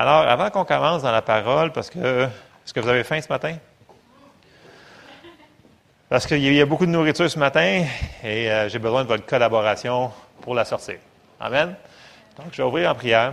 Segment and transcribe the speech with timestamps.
[0.00, 3.28] Alors, avant qu'on commence dans la parole, parce que, est-ce que vous avez faim ce
[3.28, 3.56] matin?
[6.08, 7.84] Parce qu'il y a beaucoup de nourriture ce matin
[8.22, 10.98] et euh, j'ai besoin de votre collaboration pour la sortir.
[11.40, 11.74] Amen.
[12.36, 13.32] Donc, je vais ouvrir en prière.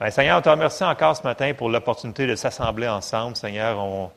[0.00, 3.36] Ben, Seigneur, on te remercie encore ce matin pour l'opportunité de s'assembler ensemble.
[3.36, 4.10] Seigneur, on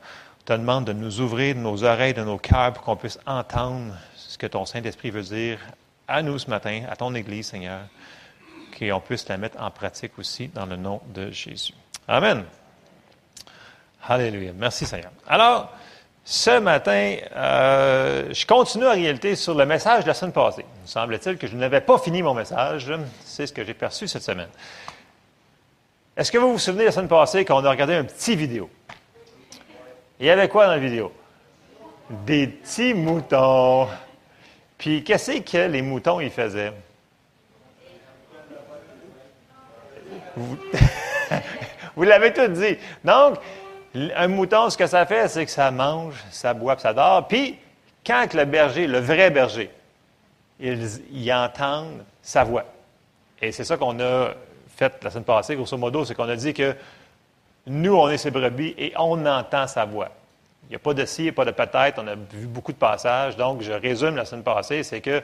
[0.44, 4.36] te demande de nous ouvrir nos oreilles, de nos cœurs pour qu'on puisse entendre ce
[4.36, 5.60] que ton Saint-Esprit veut dire
[6.08, 7.78] à nous ce matin, à ton Église, Seigneur,
[8.76, 11.74] qu'on puisse la mettre en pratique aussi dans le nom de Jésus.
[12.08, 12.44] Amen.
[14.06, 14.52] Alléluia.
[14.54, 15.10] Merci, Seigneur.
[15.26, 15.72] Alors,
[16.24, 20.64] ce matin, euh, je continue en réalité sur le message de la semaine passée.
[20.84, 22.90] Il semble-t-il que je n'avais pas fini mon message.
[23.24, 24.48] C'est ce que j'ai perçu cette semaine.
[26.16, 28.70] Est-ce que vous vous souvenez la semaine passée quand on a regardé un petit vidéo?
[30.20, 31.12] Il y avait quoi dans la vidéo?
[32.08, 33.88] Des petits moutons.
[34.78, 36.72] Puis qu'est-ce que les moutons ils faisaient?
[41.96, 42.76] Vous, l'avez tout dit.
[43.04, 43.38] Donc,
[43.94, 47.28] un mouton, ce que ça fait, c'est que ça mange, ça boit, ça dort.
[47.28, 47.58] Puis,
[48.04, 49.70] quand le berger, le vrai berger,
[50.60, 52.64] ils, entendent sa voix.
[53.40, 54.30] Et c'est ça qu'on a
[54.76, 56.74] fait la semaine passée, grosso modo, c'est qu'on a dit que
[57.66, 60.10] nous, on est ses brebis et on entend sa voix.
[60.64, 62.02] Il n'y a pas de si, il n'y a pas de peut-être.
[62.02, 63.36] On a vu beaucoup de passages.
[63.36, 65.22] Donc, je résume la semaine passée, c'est que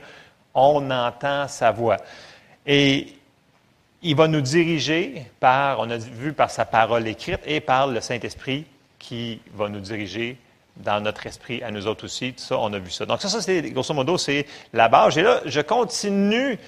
[0.54, 1.96] on entend sa voix.
[2.66, 3.14] Et
[4.02, 8.00] il va nous diriger par, on a vu par sa parole écrite et par le
[8.00, 8.66] Saint-Esprit
[8.98, 10.38] qui va nous diriger
[10.76, 12.32] dans notre esprit à nous autres aussi.
[12.32, 13.04] Tout ça, on a vu ça.
[13.06, 15.18] Donc ça, c'est, grosso modo, c'est la base.
[15.18, 16.58] Et là, je continue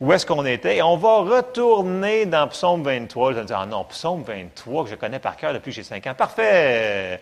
[0.00, 3.32] où est-ce qu'on était et on va retourner dans Psaume 23.
[3.32, 5.82] Je vais dire, ah non, Psaume 23 que je connais par cœur depuis que j'ai
[5.82, 6.14] cinq ans.
[6.14, 7.20] Parfait!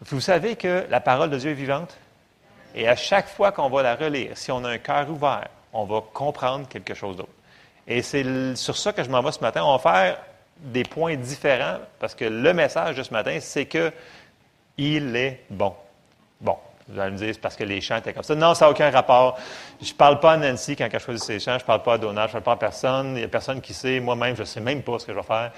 [0.00, 1.96] Vous savez que la parole de Dieu est vivante?
[2.74, 5.84] Et à chaque fois qu'on va la relire, si on a un cœur ouvert, on
[5.84, 7.28] va comprendre quelque chose d'autre.
[7.86, 9.62] Et c'est sur ça que je m'en vais ce matin.
[9.64, 10.18] On va faire
[10.58, 13.92] des points différents parce que le message de ce matin, c'est que
[14.78, 15.74] il est bon.
[16.40, 16.56] Bon,
[16.88, 18.34] vous allez me dire, c'est parce que les chants étaient comme ça.
[18.34, 19.38] Non, ça n'a aucun rapport.
[19.80, 21.58] Je ne parle pas à Nancy quand elle choisit ses chants.
[21.58, 22.30] Je ne parle pas à Donald.
[22.30, 23.08] Je ne parle pas à personne.
[23.08, 24.00] Il n'y a personne qui sait.
[24.00, 25.52] Moi-même, je ne sais même pas ce que je vais faire.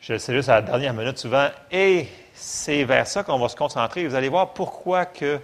[0.00, 1.48] Je sais juste à la dernière minute souvent.
[1.70, 4.06] Et c'est vers ça qu'on va se concentrer.
[4.06, 5.40] Vous allez voir pourquoi que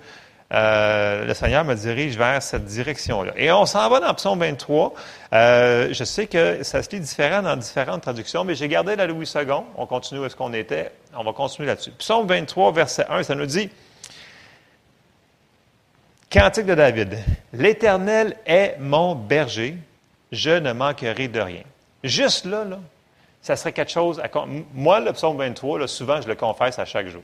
[0.50, 3.32] euh, le Seigneur me dirige vers cette direction-là.
[3.36, 4.94] Et on s'en va dans Psaume 23.
[5.34, 9.06] Euh, je sais que ça se lit différent dans différentes traductions, mais j'ai gardé la
[9.06, 9.44] Louis II.
[9.76, 10.91] On continue où est-ce qu'on était.
[11.14, 11.91] On va continuer là-dessus.
[11.92, 13.69] Psaume 23, verset 1, ça nous dit
[16.31, 17.19] Cantique de David.
[17.53, 19.76] L'Éternel est mon berger,
[20.32, 21.62] je ne manquerai de rien.
[22.04, 22.78] Juste là, là,
[23.42, 24.20] ça serait quelque chose.
[24.20, 24.28] À,
[24.75, 27.22] moi, le psaume 23, là, souvent, je le confesse à chaque jour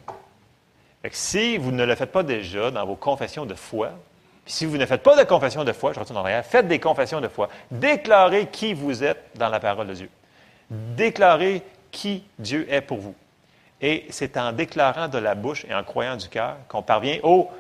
[1.13, 3.91] si vous ne le faites pas déjà dans vos confessions de foi,
[4.47, 6.79] si vous ne faites pas de confession de foi, je retourne en arrière, faites des
[6.79, 7.49] confessions de foi.
[7.71, 10.11] Déclarez qui vous êtes dans la parole de Dieu.
[10.71, 13.15] Déclarez qui Dieu est pour vous.
[13.81, 17.51] Et c'est en déclarant de la bouche et en croyant du cœur qu'on parvient au,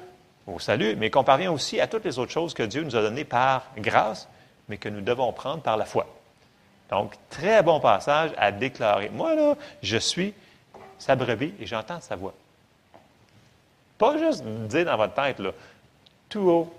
[0.47, 3.03] au salut, mais qu'on parvient aussi à toutes les autres choses que Dieu nous a
[3.03, 4.29] données par grâce,
[4.69, 6.07] mais que nous devons prendre par la foi.
[6.91, 9.11] Donc, très bon passage à déclarer.
[9.11, 10.35] Moi, là, je suis
[10.99, 12.35] sa brebis et j'entends sa voix.
[13.99, 15.51] Pas juste dire dans votre tête, là,
[16.29, 16.75] tout haut,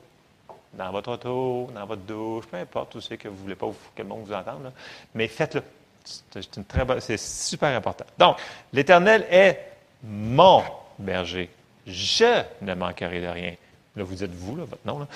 [0.74, 3.68] dans votre auto, dans votre douche, peu importe, tout ce que vous ne voulez pas
[3.96, 4.72] que le monde vous entende,
[5.14, 5.64] mais faites-le.
[6.04, 8.06] C'est, c'est super important.
[8.18, 8.38] Donc,
[8.72, 9.72] l'Éternel est
[10.04, 10.64] mon
[11.00, 11.50] berger.
[11.88, 13.56] Je ne manquerai de rien.
[13.96, 15.00] Là, vous dites vous, là, votre nom.
[15.00, 15.08] Là.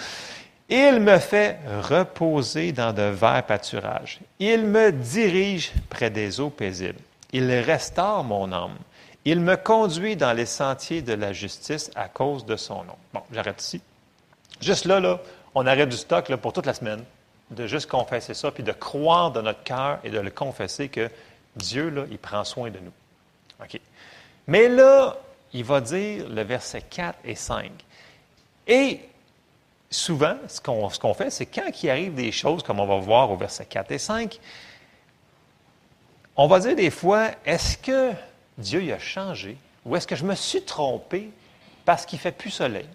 [0.70, 4.20] Il me fait reposer dans de verts pâturages.
[4.40, 7.00] Il me dirige près des eaux paisibles.
[7.32, 8.78] Il restaure mon âme.
[9.26, 12.96] Il me conduit dans les sentiers de la justice à cause de son nom.
[13.14, 13.82] Bon, j'arrête ici.
[14.62, 15.20] Juste là,
[15.56, 17.04] on arrête du stock pour toute la semaine,
[17.52, 21.10] de juste confesser ça, puis de croire dans notre cœur et de le confesser que
[21.56, 22.92] Dieu, là, il prend soin de nous.
[23.62, 23.80] OK.
[24.48, 25.18] Mais là,
[25.54, 27.72] il va dire le verset 4 et 5.
[28.68, 29.02] Et
[29.90, 32.98] souvent, ce qu'on, ce qu'on fait, c'est quand il arrive des choses, comme on va
[32.98, 34.40] voir au verset 4 et 5,
[36.36, 38.14] on va dire des fois, est-ce que
[38.60, 39.58] Dieu il a changé?
[39.86, 41.30] Ou est-ce que je me suis trompé
[41.86, 42.88] parce qu'il ne fait plus soleil?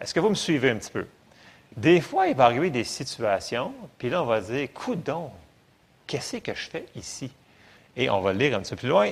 [0.00, 1.06] Est-ce que vous me suivez un petit peu?
[1.76, 5.30] Des fois, il va arriver des situations, puis là, on va dire, coudon,
[6.06, 7.30] qu'est-ce que je fais ici?
[7.96, 9.10] Et on va lire un petit peu plus loin.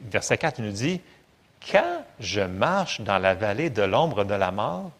[0.00, 1.00] Verset 4, il nous dit,
[1.70, 4.92] quand je marche dans la vallée de l'ombre de la mort,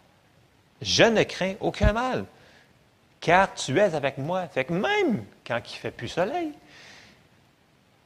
[0.82, 2.25] je ne crains aucun mal,
[3.20, 4.46] car tu es avec moi.
[4.49, 6.52] Fait que même quand il ne fait plus soleil,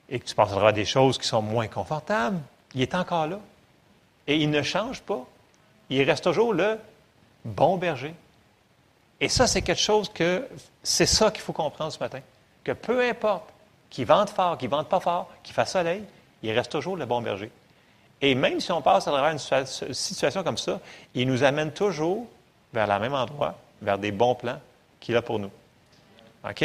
[0.08, 2.38] et que tu passeras à des choses qui sont moins confortables,
[2.74, 3.38] il est encore là.
[4.26, 5.24] Et il ne change pas.
[5.90, 6.78] Il reste toujours le
[7.44, 8.14] bon berger.
[9.20, 10.48] Et ça, c'est quelque chose que,
[10.82, 12.20] c'est ça qu'il faut comprendre ce matin.
[12.64, 13.48] Que peu importe
[13.90, 16.02] qu'il vente fort, qu'il vente pas fort, qu'il fasse soleil,
[16.42, 17.50] il reste toujours le bon berger.
[18.20, 20.80] Et même si on passe à travers une situation comme ça,
[21.14, 22.26] il nous amène toujours
[22.72, 24.60] vers le même endroit, vers des bons plans
[25.00, 25.50] qu'il a pour nous.
[26.48, 26.64] OK?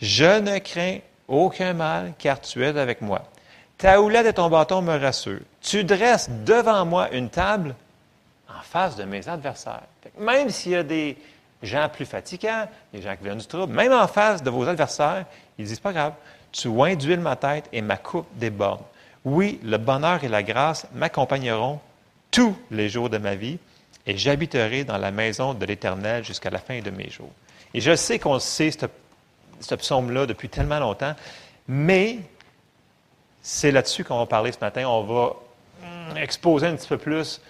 [0.00, 0.98] Je ne crains
[1.30, 3.22] aucun mal, car tu es avec moi.
[3.78, 5.40] Ta houlette et ton bâton me rassurent.
[5.62, 7.74] Tu dresses devant moi une table
[8.48, 9.84] en face de mes adversaires.
[10.18, 11.16] Même s'il y a des
[11.62, 15.24] gens plus fatigants, des gens qui viennent du trouble, même en face de vos adversaires,
[15.58, 16.12] ils disent pas grave,
[16.52, 18.82] tu oins d'huile ma tête et ma coupe déborde.
[19.24, 21.78] Oui, le bonheur et la grâce m'accompagneront
[22.30, 23.58] tous les jours de ma vie
[24.06, 27.30] et j'habiterai dans la maison de l'Éternel jusqu'à la fin de mes jours.
[27.72, 28.86] Et je sais qu'on sait ce,
[29.60, 31.14] ce psaume-là depuis tellement longtemps,
[31.68, 32.18] mais
[33.42, 34.86] c'est là-dessus qu'on va parler ce matin.
[34.86, 35.36] On va
[35.82, 37.40] hum, exposer un petit peu plus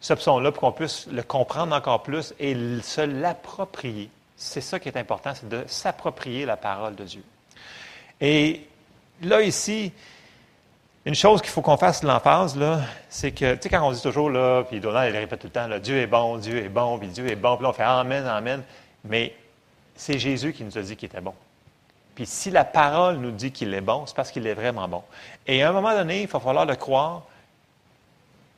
[0.00, 4.10] ce psaume-là pour qu'on puisse le comprendre encore plus et se l'approprier.
[4.36, 7.22] C'est ça qui est important, c'est de s'approprier la parole de Dieu.
[8.20, 8.66] Et
[9.22, 9.92] là, ici,
[11.04, 14.02] une chose qu'il faut qu'on fasse l'emphase, là, c'est que, tu sais, quand on dit
[14.02, 16.68] toujours, là, puis Donald, il répète tout le temps, là, Dieu est bon, Dieu est
[16.68, 18.62] bon, puis Dieu est bon, puis là, on fait Amen, Amen.
[19.04, 19.34] Mais
[19.94, 21.34] c'est Jésus qui nous a dit qu'il était bon.
[22.14, 25.02] Puis si la parole nous dit qu'il est bon, c'est parce qu'il est vraiment bon.
[25.46, 27.22] Et à un moment donné, il va falloir le croire,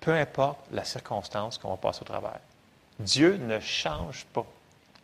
[0.01, 2.41] peu importe la circonstance qu'on va passer au travers.
[2.99, 4.45] Dieu ne change pas.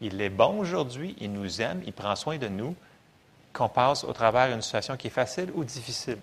[0.00, 2.74] Il est bon aujourd'hui, il nous aime, il prend soin de nous,
[3.52, 6.18] qu'on passe au travers d'une situation qui est facile ou difficile.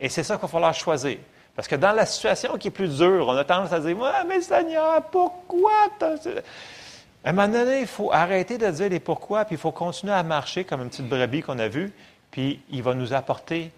[0.00, 1.18] Et c'est ça qu'il va falloir choisir.
[1.54, 4.24] Parce que dans la situation qui est plus dure, on a tendance à dire Ouais,
[4.28, 5.88] mais Seigneur, pourquoi
[7.26, 10.12] À un moment donné, il faut arrêter de dire les pourquoi, puis il faut continuer
[10.12, 11.92] à marcher comme une petite brebis qu'on a vue,
[12.30, 13.72] puis il va nous apporter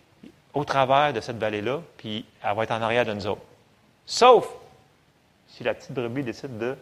[0.53, 3.41] au travers de cette vallée-là, puis elle va être en arrière de nous autres.
[4.05, 4.47] Sauf
[5.47, 6.77] si la petite brebis décide de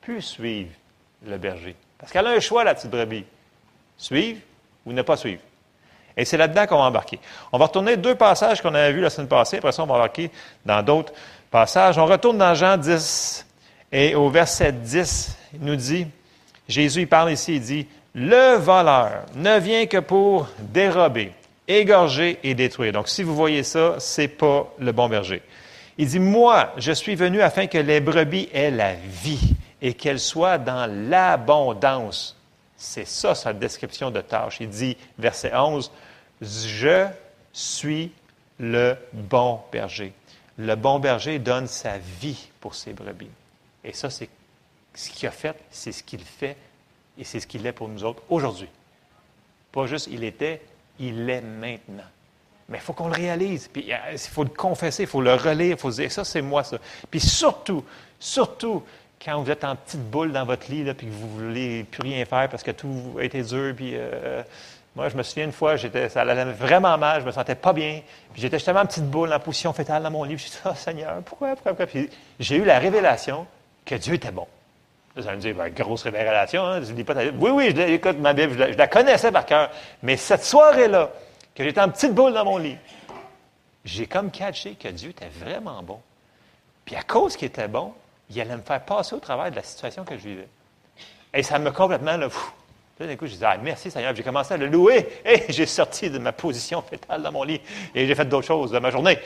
[0.00, 0.70] plus suivre
[1.26, 1.76] le berger.
[1.98, 3.26] Parce qu'elle a un choix, la petite brebis.
[3.98, 4.40] Suivre
[4.86, 5.42] ou ne pas suivre.
[6.16, 7.20] Et c'est là-dedans qu'on va embarquer.
[7.52, 9.58] On va retourner deux passages qu'on avait vus la semaine passée.
[9.58, 10.30] Après ça, on va embarquer
[10.64, 11.12] dans d'autres
[11.50, 11.98] passages.
[11.98, 13.46] On retourne dans Jean 10
[13.92, 16.06] et au verset 10, il nous dit,
[16.68, 21.32] Jésus il parle ici, il dit, le voleur ne vient que pour dérober,
[21.68, 22.92] égorger et détruire.
[22.92, 25.42] Donc, si vous voyez ça, c'est pas le bon berger.
[25.98, 30.20] Il dit, moi, je suis venu afin que les brebis aient la vie et qu'elles
[30.20, 32.36] soient dans l'abondance.
[32.76, 34.58] C'est ça sa description de tâche.
[34.60, 35.90] Il dit, verset 11,
[36.40, 37.06] je
[37.52, 38.12] suis
[38.58, 40.12] le bon berger.
[40.58, 43.30] Le bon berger donne sa vie pour ses brebis.
[43.84, 44.28] Et ça, c'est
[44.96, 46.56] ce qu'il a fait, c'est ce qu'il fait,
[47.18, 48.68] et c'est ce qu'il est pour nous autres aujourd'hui.
[49.70, 50.62] Pas juste il était,
[50.98, 52.04] il est maintenant.
[52.68, 53.68] Mais il faut qu'on le réalise.
[53.68, 56.24] Puis euh, il faut le confesser, il faut le relire, il faut se dire ça,
[56.24, 56.78] c'est moi ça.
[57.10, 57.84] Puis surtout,
[58.18, 58.82] surtout,
[59.24, 61.84] quand vous êtes en petite boule dans votre lit, là, puis que vous ne voulez
[61.84, 64.42] plus rien faire parce que tout a été dur, puis euh,
[64.94, 67.72] moi, je me souviens une fois, j'étais, ça allait vraiment mal, je me sentais pas
[67.72, 68.00] bien,
[68.32, 70.70] puis j'étais justement en petite boule, en position fétale dans mon lit, je dit, oh
[70.74, 71.86] Seigneur, pourquoi, pourquoi, pourquoi?
[71.86, 72.10] Puis
[72.40, 73.46] j'ai eu la révélation
[73.84, 74.46] que Dieu était bon.
[75.16, 76.82] Vous allez me dire, ben, grosse révélation, hein?
[76.82, 79.70] je pas Oui, oui, écoute ma Bible, je la, connaissais par cœur,
[80.02, 81.10] mais cette soirée-là,
[81.54, 82.76] que j'étais en petite boule dans mon lit,
[83.82, 86.00] j'ai comme catché que Dieu était vraiment bon.
[86.84, 87.94] Puis à cause qu'il était bon,
[88.28, 90.48] il allait me faire passer au travers de la situation que je vivais.
[91.32, 92.28] Et ça me complètement, là,
[93.00, 94.14] d'un coup, je disais, ah, merci Seigneur.
[94.14, 97.60] J'ai commencé à le louer et j'ai sorti de ma position fétale dans mon lit
[97.94, 99.18] et j'ai fait d'autres choses de ma journée.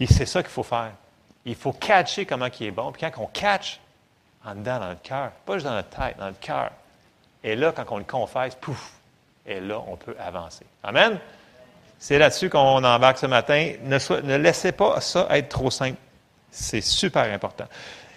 [0.00, 0.92] Et c'est ça qu'il faut faire.
[1.44, 2.90] Il faut catcher comment il est bon.
[2.90, 3.80] Puis quand on catch,
[4.46, 6.70] en dedans, dans le cœur, pas juste dans la tête, dans le cœur.
[7.42, 8.92] Et là, quand on le confesse, pouf,
[9.44, 10.64] et là, on peut avancer.
[10.82, 11.18] Amen?
[11.98, 13.72] C'est là-dessus qu'on embarque ce matin.
[13.82, 15.98] Ne, ne laissez pas ça être trop simple.
[16.50, 17.66] C'est super important.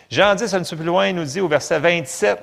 [0.10, 2.40] Jean 10, un petit peu plus loin, il nous dit au verset 27,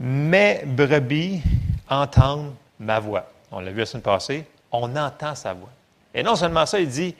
[0.00, 1.42] Mes brebis
[1.88, 3.30] entendent ma voix.
[3.50, 5.70] On l'a vu la semaine passée, on entend sa voix.
[6.12, 7.14] Et non seulement ça, il dit,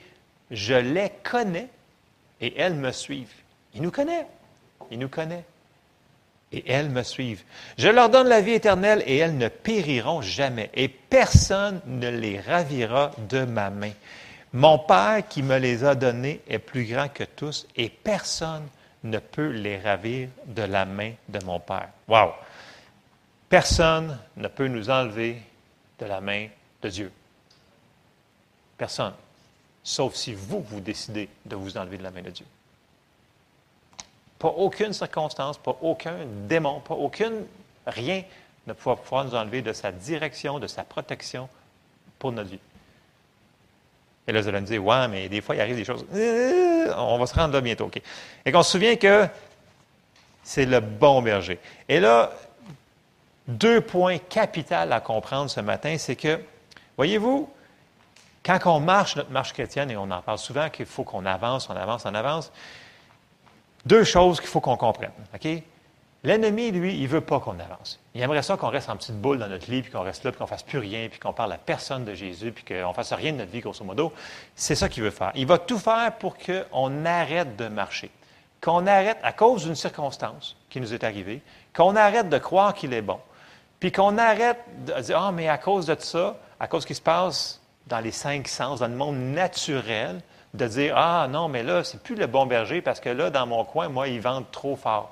[0.51, 1.69] je les connais
[2.41, 3.33] et elles me suivent.
[3.73, 4.27] Il nous connaît.
[4.91, 5.45] Il nous connaît.
[6.51, 7.43] Et elles me suivent.
[7.77, 10.69] Je leur donne la vie éternelle et elles ne périront jamais.
[10.73, 13.91] Et personne ne les ravira de ma main.
[14.53, 18.67] Mon Père qui me les a donnés est plus grand que tous et personne
[19.03, 21.89] ne peut les ravir de la main de mon Père.
[22.07, 22.31] Wow!
[23.49, 25.41] Personne ne peut nous enlever
[25.99, 26.47] de la main
[26.81, 27.11] de Dieu.
[28.77, 29.13] Personne.
[29.83, 32.45] Sauf si vous, vous décidez de vous enlever de la main de Dieu.
[34.39, 37.45] Pas aucune circonstance, pas aucun démon, pas aucune,
[37.87, 38.23] rien
[38.67, 41.47] ne pourra nous enlever de sa direction, de sa protection
[42.19, 42.59] pour notre vie.
[44.27, 46.03] Et là, vous allez me dire, ouais, mais des fois, il arrive des choses.
[46.13, 48.01] Euh, on va se rendre là bientôt, OK.
[48.43, 49.27] Et qu'on se souvient que
[50.43, 51.59] c'est le bon berger.
[51.87, 52.31] Et là,
[53.47, 56.39] deux points capitaux à comprendre ce matin, c'est que,
[56.97, 57.49] voyez-vous,
[58.43, 61.69] quand on marche notre marche chrétienne, et on en parle souvent qu'il faut qu'on avance,
[61.69, 62.51] on avance, on avance,
[63.85, 65.11] deux choses qu'il faut qu'on comprenne.
[66.25, 67.99] L'ennemi, lui, il ne veut pas qu'on avance.
[68.15, 70.31] Il aimerait ça qu'on reste en petite boule dans notre lit, puis qu'on reste là,
[70.31, 72.89] puis qu'on ne fasse plus rien, puis qu'on parle à personne de Jésus, puis qu'on
[72.89, 74.11] ne fasse rien de notre vie, grosso modo.
[74.55, 75.31] C'est ça qu'il veut faire.
[75.35, 78.09] Il va tout faire pour qu'on arrête de marcher.
[78.59, 81.43] Qu'on arrête, à cause d'une circonstance qui nous est arrivée,
[81.75, 83.19] qu'on arrête de croire qu'il est bon.
[83.79, 86.87] Puis qu'on arrête de dire, ah, mais à cause de ça, à cause de ce
[86.87, 90.21] qui se passe dans les cinq sens, dans le monde naturel,
[90.55, 93.45] de dire, ah non, mais là, c'est plus le bon berger parce que là, dans
[93.45, 95.11] mon coin, moi, ils vendent trop fort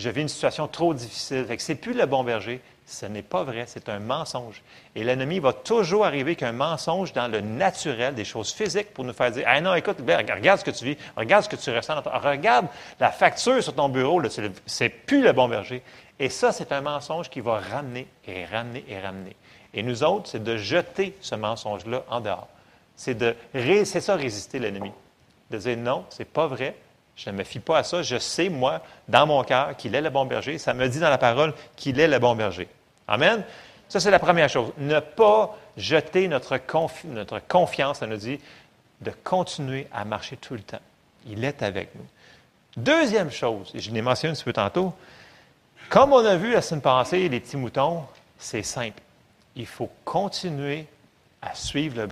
[0.00, 1.44] je vis une situation trop difficile.
[1.44, 2.60] Fait que c'est plus le bon berger.
[2.86, 4.62] Ce n'est pas vrai, c'est un mensonge.
[4.96, 9.12] Et l'ennemi va toujours arriver qu'un mensonge dans le naturel, des choses physiques, pour nous
[9.12, 12.02] faire dire Ah non, écoute, regarde ce que tu vis, regarde ce que tu ressens,
[12.04, 12.66] regarde
[12.98, 14.20] la facture sur ton bureau,
[14.66, 15.84] c'est plus le bon berger.
[16.18, 19.36] Et ça, c'est un mensonge qui va ramener et ramener et ramener.
[19.72, 22.48] Et nous autres, c'est de jeter ce mensonge-là en dehors.
[23.00, 24.92] C'est de c'est ça résister l'ennemi.
[25.50, 26.76] De dire non, c'est pas vrai,
[27.16, 28.02] je ne me fie pas à ça.
[28.02, 30.58] Je sais, moi, dans mon cœur, qu'il est le bon berger.
[30.58, 32.68] Ça me dit dans la parole qu'il est le bon berger.
[33.08, 33.42] Amen.
[33.88, 34.70] Ça, c'est la première chose.
[34.76, 36.58] Ne pas jeter notre,
[37.48, 38.38] confiance, ça nous dit,
[39.00, 40.82] de continuer à marcher tout le temps.
[41.26, 42.04] Il est avec nous.
[42.76, 44.92] Deuxième chose, et je l'ai mentionné un petit peu tantôt,
[45.88, 48.04] comme on a vu la semaine passée, les petits moutons,
[48.38, 49.00] c'est simple.
[49.56, 50.86] Il faut continuer
[51.42, 52.06] à suivre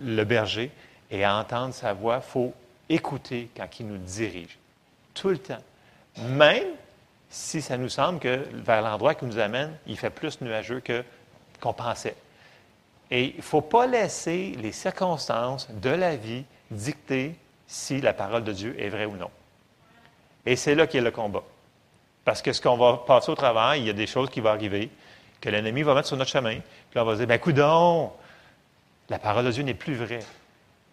[0.00, 0.70] le, berger
[1.10, 2.16] et à entendre sa voix.
[2.16, 2.54] Il faut
[2.88, 4.58] écouter quand il nous dirige.
[5.14, 5.62] Tout le temps.
[6.28, 6.66] Même
[7.28, 10.82] si ça nous semble que vers l'endroit qui nous amène, il fait plus nuageux
[11.60, 12.16] qu'on pensait.
[13.10, 17.36] Et il ne faut pas laisser les circonstances de la vie dicter
[17.66, 19.30] si la parole de Dieu est vraie ou non.
[20.46, 21.42] Et c'est là qu'est le combat.
[22.24, 24.50] Parce que ce qu'on va passer au travail, il y a des choses qui vont
[24.50, 24.90] arriver,
[25.40, 26.58] que l'ennemi va mettre sur notre chemin.
[26.90, 28.12] Puis on va dire, ben coudon,
[29.08, 30.24] la parole de Dieu n'est plus vraie.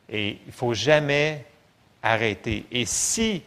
[0.09, 1.45] Et il ne faut jamais
[2.03, 2.65] arrêter.
[2.71, 3.43] Et si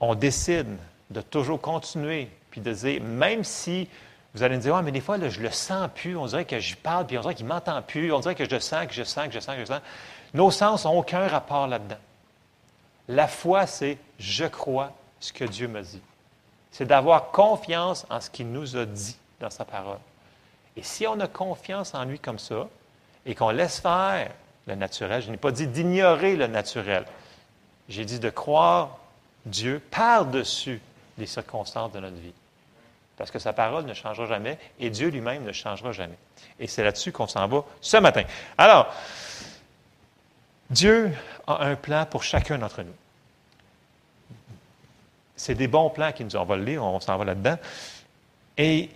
[0.00, 0.76] on décide
[1.10, 3.88] de toujours continuer, puis de dire, même si
[4.34, 6.60] vous allez me dire, ah, mais des fois, je le sens plus, on dirait que
[6.60, 8.86] je parle, puis on dirait qu'il ne m'entend plus, on dirait que je le sens,
[8.86, 9.80] que je sens, que je sens, que je sens.
[10.34, 11.96] Nos sens n'ont aucun rapport là-dedans.
[13.08, 16.02] La foi, c'est je crois ce que Dieu me dit.
[16.70, 19.98] C'est d'avoir confiance en ce qu'il nous a dit dans sa parole.
[20.76, 22.68] Et si on a confiance en lui comme ça,
[23.28, 24.30] et qu'on laisse faire
[24.66, 27.04] le naturel, je n'ai pas dit d'ignorer le naturel,
[27.88, 28.98] j'ai dit de croire
[29.44, 30.80] Dieu par-dessus
[31.18, 32.32] les circonstances de notre vie.
[33.18, 36.16] Parce que sa parole ne changera jamais et Dieu lui-même ne changera jamais.
[36.58, 38.22] Et c'est là-dessus qu'on s'en va ce matin.
[38.56, 38.94] Alors,
[40.70, 41.12] Dieu
[41.46, 42.94] a un plan pour chacun d'entre nous.
[45.36, 47.58] C'est des bons plans qui nous ont le on s'en va là-dedans.
[48.56, 48.88] Et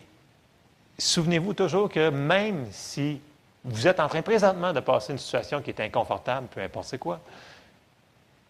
[0.99, 3.21] souvenez-vous toujours que même si
[3.65, 6.99] vous êtes en train présentement de passer une situation qui est inconfortable, peu importe c'est
[6.99, 7.21] quoi,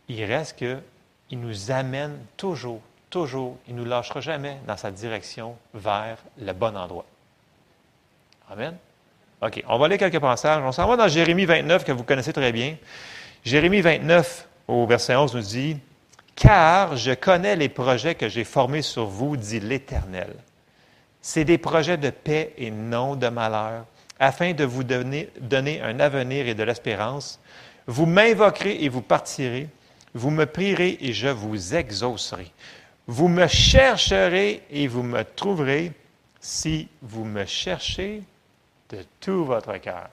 [0.08, 5.56] il reste qu'il nous amène toujours, toujours, il ne nous lâchera jamais dans sa direction
[5.74, 7.04] vers le bon endroit.
[8.50, 8.76] Amen.
[9.42, 10.62] OK, on va lire quelques passages.
[10.64, 12.76] On s'en va dans Jérémie 29, que vous connaissez très bien.
[13.44, 15.78] Jérémie 29, au verset 11, nous dit
[16.36, 20.32] Car je connais les projets que j'ai formés sur vous, dit l'Éternel.
[21.20, 23.84] C'est des projets de paix et non de malheur,
[24.22, 25.28] afin de vous donner,
[25.82, 27.40] un avenir et de l'espérance.
[27.86, 29.68] Vous m'invoquerez et vous partirez
[30.14, 32.50] vous me prierez et je vous exaucerai.
[33.06, 35.92] Vous me chercherez et vous me trouverez
[36.40, 38.22] si vous me cherchez
[38.90, 40.08] de tout votre cœur.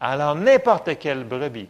[0.00, 1.68] Alors n'importe quelle brebis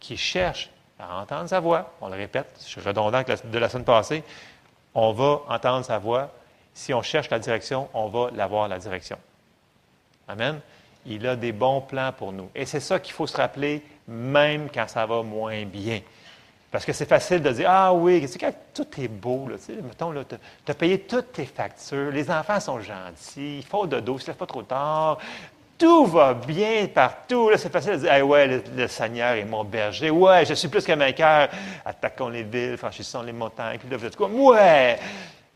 [0.00, 3.84] qui cherche à entendre sa voix, on le répète, je suis redondant de la semaine
[3.84, 4.24] passée,
[4.94, 6.32] on va entendre sa voix.
[6.74, 9.18] Si on cherche la direction, on va l'avoir la direction.
[10.26, 10.60] Amen.
[11.10, 12.50] Il a des bons plans pour nous.
[12.54, 16.00] Et c'est ça qu'il faut se rappeler, même quand ça va moins bien.
[16.70, 20.12] Parce que c'est facile de dire Ah oui, c'est quand tout est beau, là, mettons,
[20.12, 24.32] tu as payé toutes tes factures, les enfants sont gentils, il faut de dos, ne
[24.34, 25.16] pas trop tard,
[25.78, 27.50] tout va bien partout.
[27.56, 30.84] C'est facile de dire ah ouais, le, Seigneur est mon berger, ouais, je suis plus
[30.84, 31.48] qu'un vainqueur,
[31.86, 34.28] attaquons les villes, franchissons les montagnes, puis là, vous êtes quoi?
[34.28, 34.98] Ouais!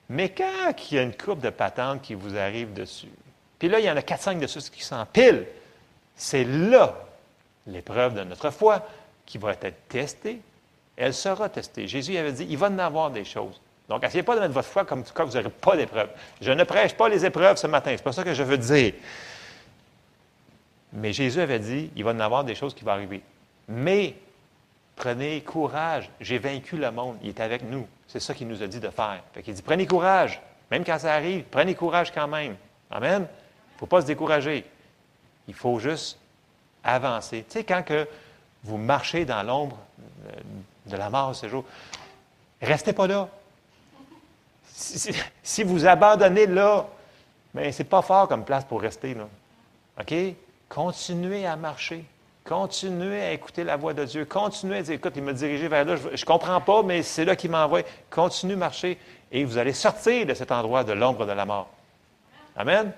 [0.08, 3.08] Mais quand il y a une coupe de patentes qui vous arrive dessus,
[3.62, 5.46] puis là, il y en a 4-5 dessus qui s'empilent,
[6.16, 6.96] c'est là
[7.68, 8.84] l'épreuve de notre foi
[9.24, 10.40] qui va être testée
[10.96, 11.86] elle sera testée.
[11.86, 13.60] Jésus avait dit, il va en avoir des choses.
[13.88, 16.10] Donc, essayez pas de mettre votre foi comme cas vous n'aurez pas d'épreuves.
[16.40, 18.94] Je ne prêche pas les épreuves ce matin, c'est pas ça que je veux dire.
[20.92, 23.22] Mais Jésus avait dit, il va en avoir des choses qui vont arriver.
[23.68, 24.14] Mais
[24.96, 27.86] prenez courage, j'ai vaincu le monde, il est avec nous.
[28.08, 29.22] C'est ça qu'il nous a dit de faire.
[29.46, 30.40] Il dit, prenez courage,
[30.70, 32.56] même quand ça arrive, prenez courage quand même.
[32.90, 33.26] Amen.
[33.82, 34.64] Faut pas se décourager.
[35.48, 36.16] Il faut juste
[36.84, 37.44] avancer.
[37.48, 38.06] Tu sais, quand que
[38.62, 39.76] vous marchez dans l'ombre
[40.28, 40.40] euh,
[40.86, 41.64] de la mort ce jour,
[42.60, 43.28] restez pas là.
[44.72, 46.86] Si, vous abandonnez là,
[47.54, 49.14] mais ce n'est pas fort comme place pour rester.
[49.14, 49.26] Là.
[50.00, 50.14] OK?
[50.68, 52.04] Continuez à marcher.
[52.44, 54.26] Continuez à écouter la voix de Dieu.
[54.26, 55.96] Continuez à dire, écoute, il m'a dirigé vers là.
[55.96, 57.82] Je ne comprends pas, mais c'est là qu'il m'envoie.
[58.10, 58.96] Continuez à marcher
[59.32, 61.68] et vous allez sortir de cet endroit de l'ombre de la mort.
[62.54, 62.92] Amen?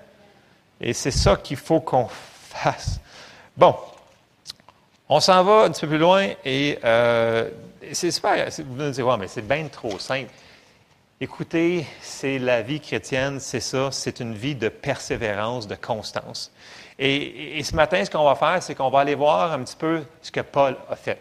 [0.81, 2.99] Et c'est ça qu'il faut qu'on fasse.
[3.55, 3.75] Bon,
[5.07, 7.49] on s'en va un petit peu plus loin et euh,
[7.93, 8.49] c'est super.
[8.59, 10.31] Vous me dire, mais c'est bien trop simple.
[11.21, 16.51] Écoutez, c'est la vie chrétienne, c'est ça, c'est une vie de persévérance, de constance.
[16.99, 20.03] Et, ce matin, ce qu'on va faire, c'est qu'on va aller voir un petit peu
[20.21, 21.19] ce que Paul a fait.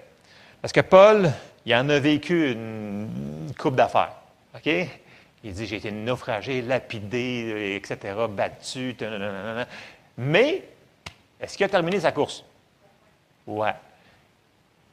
[0.61, 1.31] Parce que Paul,
[1.65, 4.15] il en a vécu une, coupe d'affaires.
[4.55, 4.69] OK?
[5.45, 8.97] Il dit J'ai été naufragé, lapidé, etc., battu.
[10.17, 10.65] Mais,
[11.41, 12.45] est-ce qu'il a terminé sa course?
[13.47, 13.75] Ouais.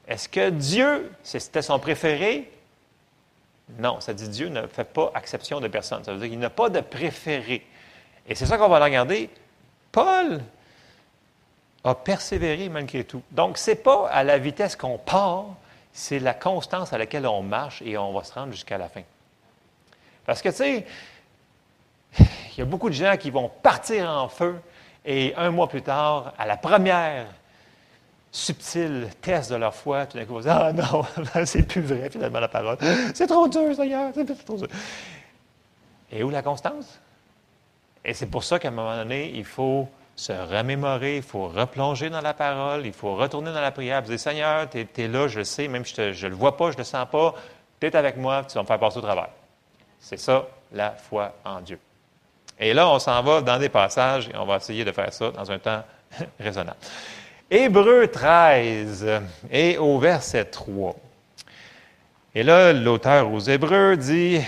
[0.08, 2.51] Est-ce que Dieu, c'était son préféré?
[3.79, 6.03] Non, ça dit Dieu ne fait pas exception de personne.
[6.03, 7.65] Ça veut dire qu'il n'a pas de préféré.
[8.27, 9.29] Et c'est ça qu'on va regarder.
[9.91, 10.41] Paul,
[11.84, 13.24] a persévéré malgré tout.
[13.31, 15.46] Donc, ce n'est pas à la vitesse qu'on part,
[15.93, 19.01] c'est la constance à laquelle on marche et on va se rendre jusqu'à la fin.
[20.31, 20.85] Parce que, tu sais,
[22.17, 24.55] il y a beaucoup de gens qui vont partir en feu
[25.03, 27.25] et un mois plus tard, à la première
[28.31, 31.03] subtile test de leur foi, tout d'un coup, ils vont dire Ah non,
[31.45, 32.77] c'est plus vrai finalement la parole.
[33.13, 34.69] C'est trop dur, Seigneur, c'est trop dur.
[36.09, 36.97] Et où la constance?
[38.05, 42.09] Et c'est pour ça qu'à un moment donné, il faut se remémorer, il faut replonger
[42.09, 45.27] dans la parole, il faut retourner dans la prière, vous dire Seigneur, tu es, là,
[45.27, 47.35] je le sais, même si je ne le vois pas, je ne le sens pas,
[47.81, 49.27] tu es avec moi, tu vas me faire passer au travers.
[50.01, 51.79] C'est ça, la foi en Dieu.
[52.60, 55.31] Et là, on s'en va dans des passages et on va essayer de faire ça
[55.31, 55.84] dans un temps
[56.39, 56.77] raisonnable.
[57.50, 60.96] Hébreu 13 et au verset 3.
[62.34, 64.41] Et là, l'auteur aux Hébreux dit,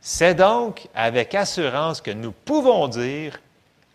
[0.00, 3.38] C'est donc avec assurance que nous pouvons dire,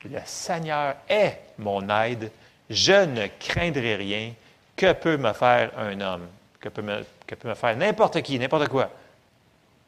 [0.06, 2.32] le Seigneur est mon aide,
[2.70, 4.34] je ne craindrai rien.
[4.76, 6.28] Que peut me faire un homme?
[6.60, 8.90] Que peut me, que peut me faire n'importe qui, n'importe quoi?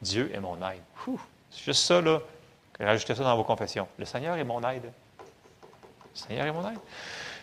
[0.04, 0.82] Dieu est mon aide.
[1.50, 2.20] C'est juste ça, là.
[2.80, 3.88] Rajoutez ça dans vos confessions.
[3.98, 4.84] Le Seigneur est mon aide.
[4.84, 6.80] Le Seigneur est mon aide.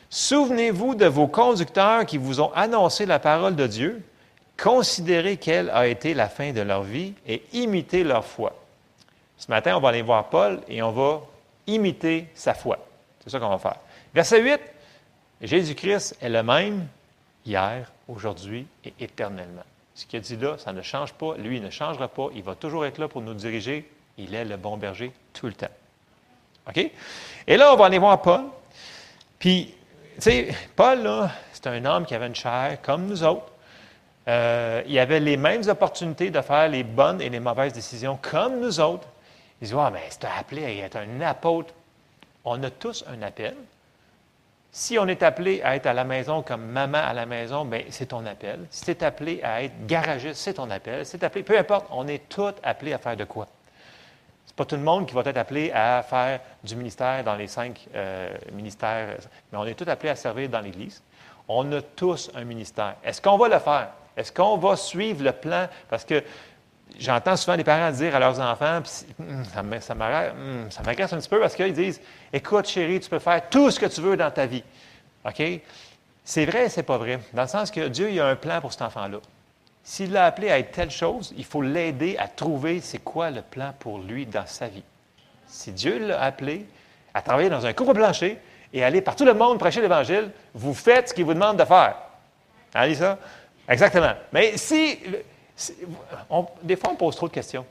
[0.09, 4.03] Souvenez-vous de vos conducteurs qui vous ont annoncé la parole de Dieu.
[4.61, 8.55] Considérez quelle a été la fin de leur vie et imitez leur foi.
[9.39, 11.23] Ce matin, on va aller voir Paul et on va
[11.67, 12.79] imiter sa foi.
[13.23, 13.77] C'est ça qu'on va faire.
[14.13, 14.61] Verset 8,
[15.41, 16.87] Jésus-Christ est le même
[17.47, 19.63] hier, aujourd'hui et éternellement.
[20.01, 21.37] Ce qu'il a dit là, ça ne change pas.
[21.37, 22.29] Lui, il ne changera pas.
[22.35, 23.87] Il va toujours être là pour nous diriger.
[24.17, 25.69] Il est le bon berger tout le temps.
[26.67, 26.91] OK?
[27.47, 28.45] Et là, on va aller voir Paul.
[29.39, 29.75] Puis,
[30.15, 33.53] tu sais, Paul, là, c'est un homme qui avait une chair comme nous autres.
[34.27, 38.59] Euh, il avait les mêmes opportunités de faire les bonnes et les mauvaises décisions comme
[38.59, 39.07] nous autres.
[39.61, 41.75] Ils disent, ah, mais c'est appelé à être un apôtre.
[42.47, 43.55] On a tous un appel.
[44.73, 47.83] Si on est appelé à être à la maison comme maman à la maison, bien,
[47.91, 48.67] c'est ton appel.
[48.71, 51.05] Si tu es appelé à être garagiste, c'est ton appel.
[51.05, 53.49] Si appelé, peu importe, on est tous appelés à faire de quoi?
[54.47, 57.49] C'est pas tout le monde qui va être appelé à faire du ministère dans les
[57.49, 59.17] cinq euh, ministères,
[59.51, 61.03] mais on est tous appelés à servir dans l'Église.
[61.49, 62.95] On a tous un ministère.
[63.03, 63.89] Est-ce qu'on va le faire?
[64.17, 65.67] Est-ce qu'on va suivre le plan?
[65.89, 66.23] Parce que
[66.99, 68.83] j'entends souvent les parents dire à leurs enfants,
[69.19, 69.95] hum, hum, ça
[70.83, 72.01] m'agresse un petit peu parce qu'ils disent
[72.33, 74.65] Écoute, chérie, tu peux faire tout ce que tu veux dans ta vie.
[75.25, 75.43] OK?
[76.25, 77.21] C'est vrai c'est pas vrai.
[77.33, 79.19] Dans le sens que Dieu il a un plan pour cet enfant-là.
[79.83, 83.43] S'il l'a appelé à être telle chose, il faut l'aider à trouver c'est quoi le
[83.43, 84.85] plan pour lui dans sa vie.
[85.47, 86.67] Si Dieu l'a appelé
[87.15, 88.39] à travailler dans un couvre-plancher
[88.73, 91.65] et aller par tout le monde prêcher l'Évangile, vous faites ce qu'il vous demande de
[91.65, 91.97] faire.
[92.75, 93.19] Allez, ça?
[93.69, 94.13] Exactement.
[94.33, 94.99] Mais si
[96.63, 97.67] des fois, on pose trop de questions.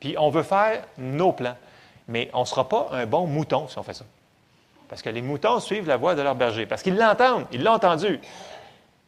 [0.00, 1.56] Puis on veut faire nos plans.
[2.08, 4.04] Mais on ne sera pas un bon mouton si on fait ça.
[4.88, 6.66] Parce que les moutons suivent la voix de leur berger.
[6.66, 7.46] Parce qu'ils l'entendent.
[7.52, 8.20] Ils l'ont entendu.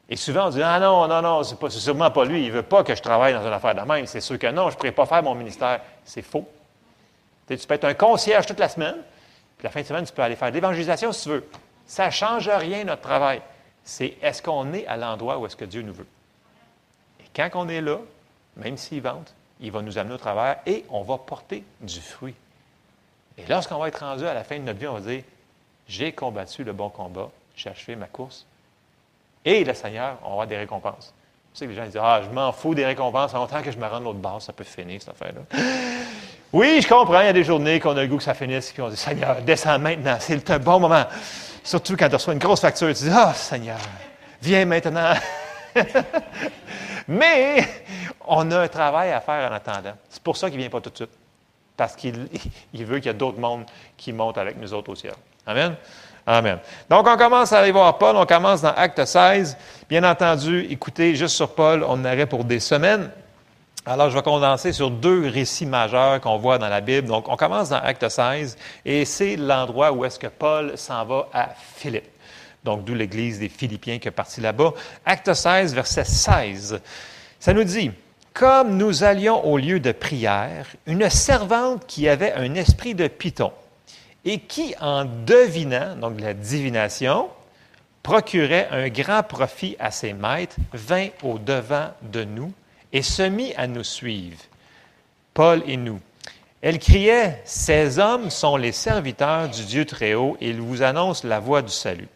[0.09, 2.43] Et souvent, on dit Ah non, non, non, c'est, pas, sûrement pas lui.
[2.43, 4.07] Il ne veut pas que je travaille dans une affaire de même.
[4.07, 5.81] C'est sûr que non, je ne pourrais pas faire mon ministère.
[6.05, 6.49] C'est faux.
[7.47, 8.97] Tu, peux être un concierge toute la semaine.
[9.57, 11.49] Puis la fin de semaine, tu peux aller faire de l'évangélisation si tu veux.
[11.87, 13.41] Ça ne change rien, notre travail.
[13.85, 16.07] C'est est-ce qu'on est à l'endroit où est-ce que Dieu nous veut?
[17.21, 17.99] Et quand on est là,
[18.59, 22.35] même s'il vente, il va nous amener au travers et on va porter du fruit.
[23.37, 25.23] Et lorsqu'on va être rendu à la fin de notre vie, on va dire
[25.89, 28.47] J'ai combattu le bon combat, j'ai achevé ma course.
[29.45, 31.15] Et le Seigneur, on avoir des récompenses.
[31.55, 33.71] Tu sais que les gens disent Ah, je m'en fous des récompenses, en tant que
[33.71, 35.61] je me rende l'autre base, ça peut finir cette affaire-là.
[36.53, 38.73] Oui, je comprends, il y a des journées qu'on a le goût que ça finisse,
[38.73, 41.05] puis on dit Seigneur, descends maintenant, c'est un bon moment.
[41.63, 43.79] Surtout quand tu reçois une grosse facture, tu dis Ah, Seigneur,
[44.41, 45.13] viens maintenant.
[47.09, 47.67] Mais
[48.27, 49.95] on a un travail à faire en attendant.
[50.09, 51.11] C'est pour ça qu'il ne vient pas tout de suite.
[51.77, 52.13] Parce qu'il
[52.75, 53.65] veut qu'il y ait d'autres mondes
[53.97, 55.15] qui montent avec nous autres au ciel.
[55.47, 55.75] Amen?
[56.27, 56.59] Amen.
[56.91, 58.15] Donc, on commence à aller voir Paul.
[58.17, 59.57] On commence dans Acte 16.
[59.89, 63.11] Bien entendu, écoutez, juste sur Paul, on aurait pour des semaines.
[63.87, 67.09] Alors, je vais condenser sur deux récits majeurs qu'on voit dans la Bible.
[67.09, 71.29] Donc, on commence dans Acte 16 et c'est l'endroit où est-ce que Paul s'en va
[71.33, 72.11] à Philippe.
[72.65, 74.75] Donc, d'où l'Église des Philippiens qui est partie là-bas.
[75.07, 76.81] Acte 16, verset 16.
[77.41, 77.91] Ça nous dit,
[78.35, 83.53] comme nous allions au lieu de prière, une servante qui avait un esprit de python
[84.25, 87.29] et qui, en devinant, donc la divination,
[88.03, 92.53] procurait un grand profit à ses maîtres, vint au devant de nous
[92.93, 94.39] et se mit à nous suivre,
[95.35, 96.01] Paul et nous.
[96.61, 101.27] Elle criait, Ces hommes sont les serviteurs du Dieu très haut, et ils vous annoncent
[101.27, 102.09] la voie du salut.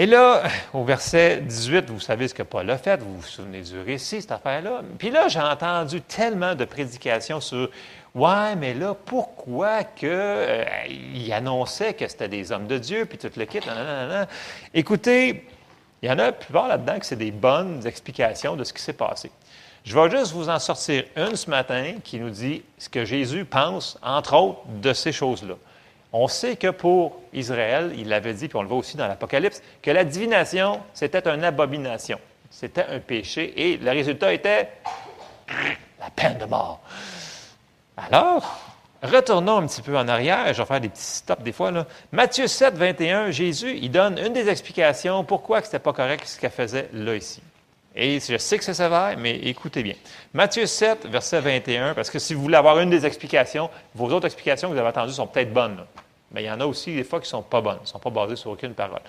[0.00, 3.60] Et là, au verset 18, vous savez ce que Paul a fait, vous vous souvenez
[3.60, 4.80] du récit, cette affaire-là.
[4.98, 7.68] Puis là, j'ai entendu tellement de prédications sur
[8.12, 13.18] Ouais, mais là, pourquoi que euh, il annonçait que c'était des hommes de Dieu, puis
[13.18, 13.60] tout le kit,
[14.74, 15.46] Écoutez,
[16.02, 18.82] il y en a la plupart là-dedans que c'est des bonnes explications de ce qui
[18.82, 19.30] s'est passé.
[19.84, 23.44] Je vais juste vous en sortir une ce matin qui nous dit ce que Jésus
[23.44, 25.54] pense, entre autres, de ces choses-là.
[26.12, 29.62] On sait que pour Israël, il l'avait dit, puis on le voit aussi dans l'Apocalypse,
[29.80, 32.18] que la divination, c'était une abomination.
[32.50, 34.70] C'était un péché, et le résultat était
[36.00, 36.80] la peine de mort.
[37.96, 38.70] Alors,
[39.02, 41.72] Retournons un petit peu en arrière, je vais faire des petits stops des fois.
[42.12, 46.38] Matthieu 7, 21, Jésus, il donne une des explications pourquoi ce n'était pas correct ce
[46.38, 47.40] qu'elle faisait là ici.
[47.94, 49.94] Et je sais que c'est sévère, mais écoutez bien.
[50.32, 54.26] Matthieu 7, verset 21, parce que si vous voulez avoir une des explications, vos autres
[54.26, 55.78] explications que vous avez entendues sont peut-être bonnes.
[56.30, 57.98] Mais il y en a aussi des fois qui ne sont pas bonnes, ne sont
[57.98, 59.00] pas basées sur aucune parole.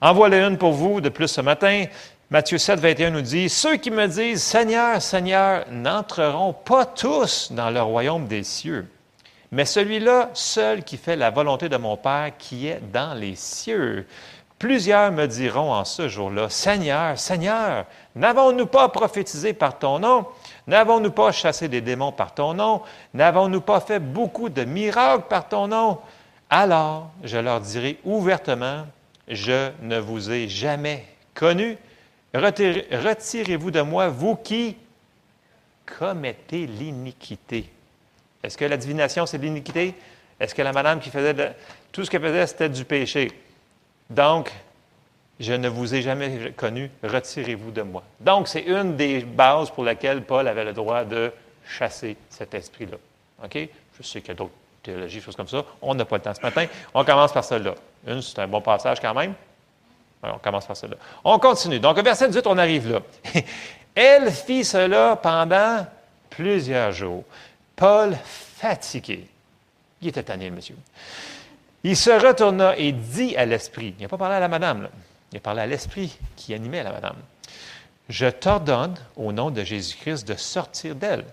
[0.00, 1.86] En voilà une pour vous de plus ce matin.
[2.30, 7.70] Matthieu 7, 21 nous dit, Ceux qui me disent, Seigneur, Seigneur, n'entreront pas tous dans
[7.70, 8.86] le royaume des cieux
[9.52, 14.06] mais celui-là seul qui fait la volonté de mon Père qui est dans les cieux.
[14.62, 20.24] Plusieurs me diront en ce jour-là, Seigneur, Seigneur, n'avons-nous pas prophétisé par ton nom?
[20.68, 22.80] N'avons-nous pas chassé des démons par ton nom?
[23.12, 25.98] N'avons-nous pas fait beaucoup de miracles par ton nom?
[26.48, 28.86] Alors je leur dirai ouvertement,
[29.26, 31.76] je ne vous ai jamais connu.
[32.32, 34.76] Retirez-vous de moi, vous qui
[35.98, 37.68] commettez l'iniquité.
[38.44, 39.96] Est-ce que la divination, c'est l'iniquité?
[40.38, 41.56] Est-ce que la madame qui faisait
[41.90, 43.32] tout ce qu'elle faisait, c'était du péché?
[44.12, 44.52] Donc,
[45.40, 48.02] je ne vous ai jamais connu, retirez-vous de moi.
[48.20, 51.32] Donc, c'est une des bases pour lesquelles Paul avait le droit de
[51.66, 52.96] chasser cet esprit-là.
[53.42, 53.68] OK?
[53.98, 55.64] Je sais qu'il y a d'autres théologies, choses comme ça.
[55.80, 56.66] On n'a pas le temps ce matin.
[56.92, 57.74] On commence par celle-là.
[58.06, 59.34] Une, c'est un bon passage quand même.
[60.22, 60.96] on commence par celle-là.
[61.24, 61.80] On continue.
[61.80, 63.00] Donc, au verset 18, on arrive là.
[63.94, 65.86] Elle fit cela pendant
[66.30, 67.24] plusieurs jours.
[67.74, 69.26] Paul, fatigué,
[70.00, 70.76] il était tanné, monsieur.
[71.84, 74.88] Il se retourna et dit à l'esprit, il n'a pas parlé à la madame,
[75.32, 77.16] il a parlé à l'esprit qui animait la madame.
[78.08, 81.24] Je t'ordonne, au nom de Jésus-Christ, de sortir d'elle.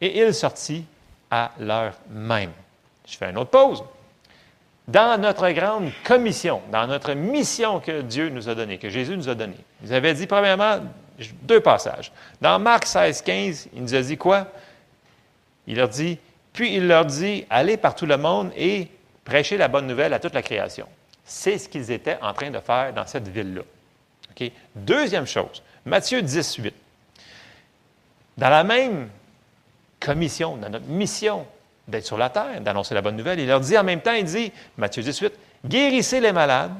[0.00, 0.84] Et il sortit
[1.30, 2.52] à l'heure même.
[3.06, 3.82] Je fais une autre pause.
[4.86, 9.28] Dans notre grande commission, dans notre mission que Dieu nous a donnée, que Jésus nous
[9.28, 10.80] a donnée, il avait dit, premièrement,
[11.42, 12.12] deux passages.
[12.40, 14.46] Dans Marc 16, 15, il nous a dit quoi?
[15.66, 16.18] Il leur dit,
[16.52, 18.88] puis il leur dit, allez par tout le monde et
[19.28, 20.88] prêchez la bonne nouvelle à toute la création.
[21.24, 23.62] C'est ce qu'ils étaient en train de faire dans cette ville-là.
[24.74, 26.74] Deuxième chose, Matthieu 18.
[28.38, 29.10] Dans la même
[30.00, 31.44] commission, dans notre mission
[31.86, 34.24] d'être sur la terre, d'annoncer la bonne nouvelle, il leur dit en même temps, il
[34.24, 35.32] dit, Matthieu 18,
[35.66, 36.72] guérissez les malades,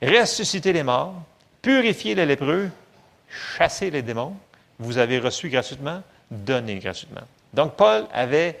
[0.00, 1.14] ressuscitez les morts,
[1.60, 2.70] purifiez les lépreux,
[3.28, 4.34] chassez les démons,
[4.78, 7.22] vous avez reçu gratuitement, donnez gratuitement.
[7.52, 8.58] Donc, Paul avait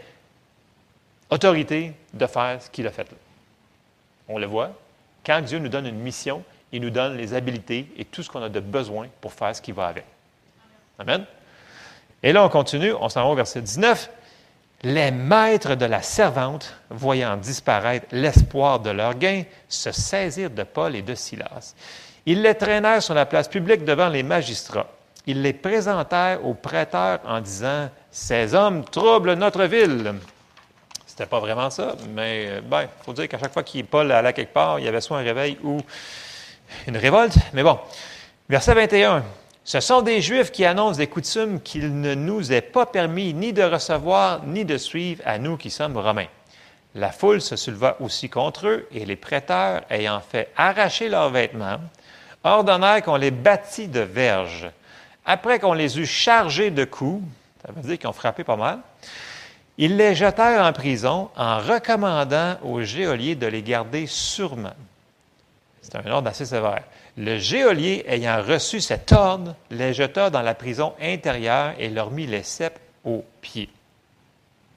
[1.30, 3.16] autorité de faire ce qu'il a fait là.
[4.28, 4.72] On le voit.
[5.24, 8.42] Quand Dieu nous donne une mission, il nous donne les habiletés et tout ce qu'on
[8.42, 10.04] a de besoin pour faire ce qui va avec.
[10.98, 11.24] Amen.
[12.22, 14.10] Et là, on continue, on s'en va au verset 19.
[14.84, 20.96] Les maîtres de la servante, voyant disparaître l'espoir de leur gain, se saisirent de Paul
[20.96, 21.74] et de Silas.
[22.26, 24.88] Ils les traînèrent sur la place publique devant les magistrats.
[25.26, 30.14] Ils les présentèrent aux prêteurs en disant ces hommes troublent notre ville.
[31.12, 34.54] C'était pas vraiment ça, mais euh, faut dire qu'à chaque fois qu'il Paul allait quelque
[34.54, 35.78] part, il y avait soit un réveil ou
[36.86, 37.34] une révolte.
[37.52, 37.78] Mais bon,
[38.48, 39.22] verset 21.
[39.62, 43.52] Ce sont des Juifs qui annoncent des coutumes qu'il ne nous est pas permis ni
[43.52, 46.28] de recevoir ni de suivre à nous qui sommes romains.
[46.94, 51.78] La foule se souleva aussi contre eux, et les prêteurs, ayant fait arracher leurs vêtements,
[52.42, 54.70] ordonnèrent qu'on les bâtît de verges.
[55.26, 57.22] Après qu'on les eut chargés de coups,
[57.66, 58.78] ça veut dire qu'ils ont frappé pas mal,
[59.82, 64.74] ils les jetèrent en prison en recommandant aux geôliers de les garder sûrement.
[65.80, 66.84] C'est un ordre assez sévère.
[67.16, 72.28] Le geôlier, ayant reçu cet ordre, les jeta dans la prison intérieure et leur mit
[72.28, 73.70] les cèpes aux pieds.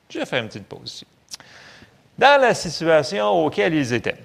[0.09, 1.07] Je faire une petite pause ici
[2.17, 4.17] dans la situation auquel ils étaient.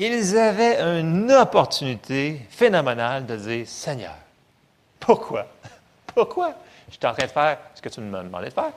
[0.00, 4.16] Ils avaient une opportunité phénoménale de dire Seigneur,
[4.98, 5.46] pourquoi?
[6.12, 6.54] Pourquoi
[6.88, 8.72] je suis en train de faire ce que tu me demandais de faire?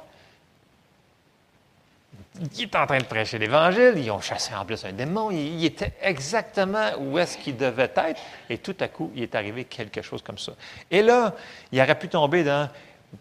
[2.57, 5.63] Il est en train de prêcher l'Évangile, ils ont chassé en plus un démon, il,
[5.65, 10.01] était exactement où est-ce qu'il devait être, et tout à coup, il est arrivé quelque
[10.01, 10.53] chose comme ça.
[10.91, 11.33] Et là,
[11.71, 12.69] il aurait pu tomber dans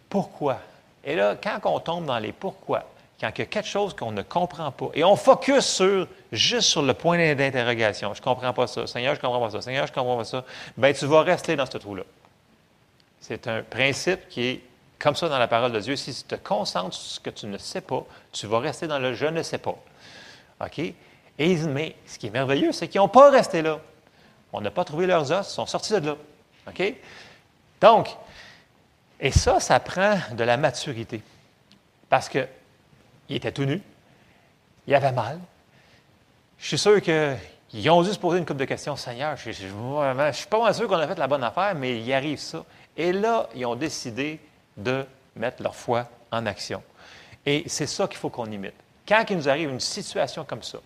[0.08, 0.58] pourquoi.
[1.04, 2.84] Et là, quand on tombe dans les pourquoi,
[3.20, 6.68] quand il y a quelque chose qu'on ne comprend pas, et on focus sur, juste
[6.68, 9.62] sur le point d'interrogation, je ne comprends pas ça, Seigneur, je ne comprends pas ça,
[9.62, 10.44] Seigneur, je ne comprends pas ça,
[10.76, 12.02] bien, tu vas rester dans ce trou-là.
[13.20, 14.60] C'est un principe qui est
[15.04, 15.96] comme ça dans la parole de Dieu.
[15.96, 18.98] Si tu te concentres sur ce que tu ne sais pas, tu vas rester dans
[18.98, 19.76] le je ne sais pas.
[20.64, 20.78] OK?
[20.78, 23.80] Et, mais ce qui est merveilleux, c'est qu'ils n'ont pas resté là.
[24.50, 26.16] On n'a pas trouvé leurs os, ils sont sortis de là.
[26.68, 26.94] OK?
[27.82, 28.16] Donc,
[29.20, 31.20] et ça, ça prend de la maturité.
[32.08, 32.46] Parce que
[33.28, 33.82] il était tout nu.
[34.86, 35.38] Il avait mal.
[36.58, 38.96] Je suis sûr qu'ils ont dû se poser une couple de questions.
[38.96, 42.38] Seigneur, je ne suis pas sûr qu'on a fait la bonne affaire, mais il arrive
[42.38, 42.64] ça.
[42.96, 44.40] Et là, ils ont décidé
[44.76, 45.04] de
[45.36, 46.82] mettre leur foi en action.
[47.46, 48.74] Et c'est ça qu'il faut qu'on imite.
[49.06, 50.78] Quand il nous arrive une situation comme ça,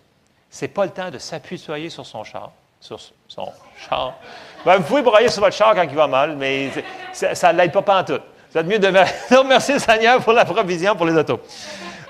[0.49, 4.15] ce n'est pas le temps de s'appuyer sur son char, sur son char.
[4.65, 6.69] Ben, vous pouvez broyer sur votre char quand il va mal, mais
[7.13, 8.19] ça ne l'aide pas, pas en tout.
[8.51, 8.87] Vous êtes mieux de...
[9.31, 11.39] Non, merci Seigneur pour la provision pour les autos.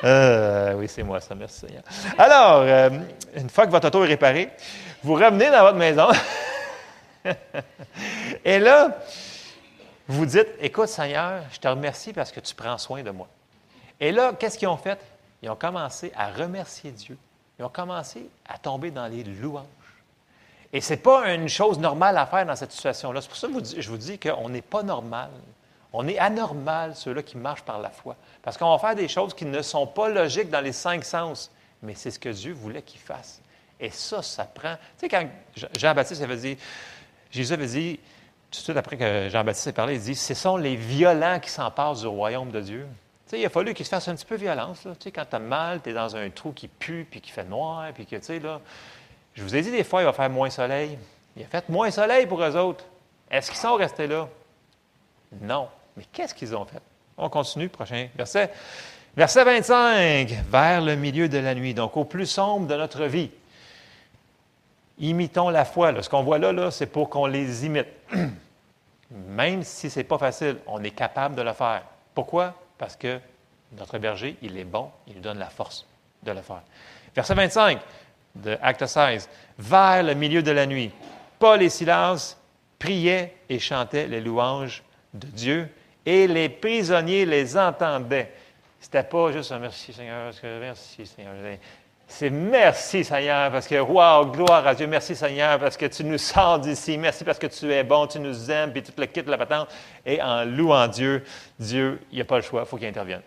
[0.03, 1.83] Euh, oui, c'est moi ça, merci Seigneur.
[2.17, 2.89] Alors, euh,
[3.35, 4.49] une fois que votre auto est réparée,
[5.03, 6.07] vous revenez dans votre maison.
[8.45, 8.97] Et là,
[10.09, 13.27] vous dites, écoute Seigneur, je te remercie parce que tu prends soin de moi.
[13.99, 14.99] Et là, qu'est-ce qu'ils ont fait?
[15.43, 17.17] Ils ont commencé à remercier Dieu.
[17.59, 19.65] Ils ont commencé à tomber dans les louanges.
[20.73, 23.21] Et ce n'est pas une chose normale à faire dans cette situation-là.
[23.21, 25.29] C'est pour ça que je vous dis qu'on n'est pas normal.
[25.93, 28.15] On est anormal, ceux-là qui marchent par la foi.
[28.41, 31.51] Parce qu'on va faire des choses qui ne sont pas logiques dans les cinq sens,
[31.81, 33.41] mais c'est ce que Dieu voulait qu'il fasse.
[33.79, 34.75] Et ça, ça prend.
[34.97, 35.27] Tu sais, quand
[35.73, 36.57] Jean-Baptiste avait dit,
[37.31, 37.99] Jésus avait dit,
[38.51, 41.49] tout de suite après que Jean-Baptiste ait parlé, il dit Ce sont les violents qui
[41.49, 42.87] s'emparent du royaume de Dieu.
[43.31, 44.87] Il a fallu qu'il se fasse un petit peu violence.
[44.99, 47.43] Sais, quand tu as mal, tu es dans un trou qui pue, puis qui fait
[47.43, 48.59] noir, puis que, tu sais, là.
[49.35, 50.97] Je vous ai dit des fois, il va faire moins soleil.
[51.37, 52.83] Il a fait moins soleil pour eux autres.
[53.29, 54.27] Est-ce qu'ils sont restés là?
[55.41, 55.67] Non.
[55.95, 56.81] Mais qu'est-ce qu'ils ont fait?
[57.17, 58.51] On continue, prochain verset.
[59.15, 63.29] Verset 25, vers le milieu de la nuit, donc au plus sombre de notre vie.
[64.99, 66.01] Imitons la foi.
[66.01, 67.87] Ce qu'on voit là, c'est pour qu'on les imite.
[69.11, 71.83] Même si ce n'est pas facile, on est capable de le faire.
[72.13, 72.53] Pourquoi?
[72.77, 73.19] Parce que
[73.77, 75.85] notre berger, il est bon, il nous donne la force
[76.23, 76.61] de le faire.
[77.15, 77.79] Verset 25
[78.35, 79.29] de Acte 16.
[79.57, 80.91] Vers le milieu de la nuit,
[81.39, 82.37] Paul et Silas
[82.77, 84.83] priaient et chantaient les louanges
[85.13, 85.69] de Dieu
[86.05, 88.31] et les prisonniers les entendaient.
[88.79, 91.33] C'était pas juste un merci Seigneur, merci Seigneur.
[92.11, 96.17] C'est merci Seigneur, parce que, wow, gloire à Dieu, merci Seigneur, parce que tu nous
[96.17, 99.21] sors d'ici, merci parce que tu es bon, tu nous aimes, puis tout le kit,
[99.21, 99.69] la patente.
[100.05, 101.23] Et en louant Dieu,
[101.59, 103.21] Dieu, il n'y a pas le choix, il faut qu'il intervienne.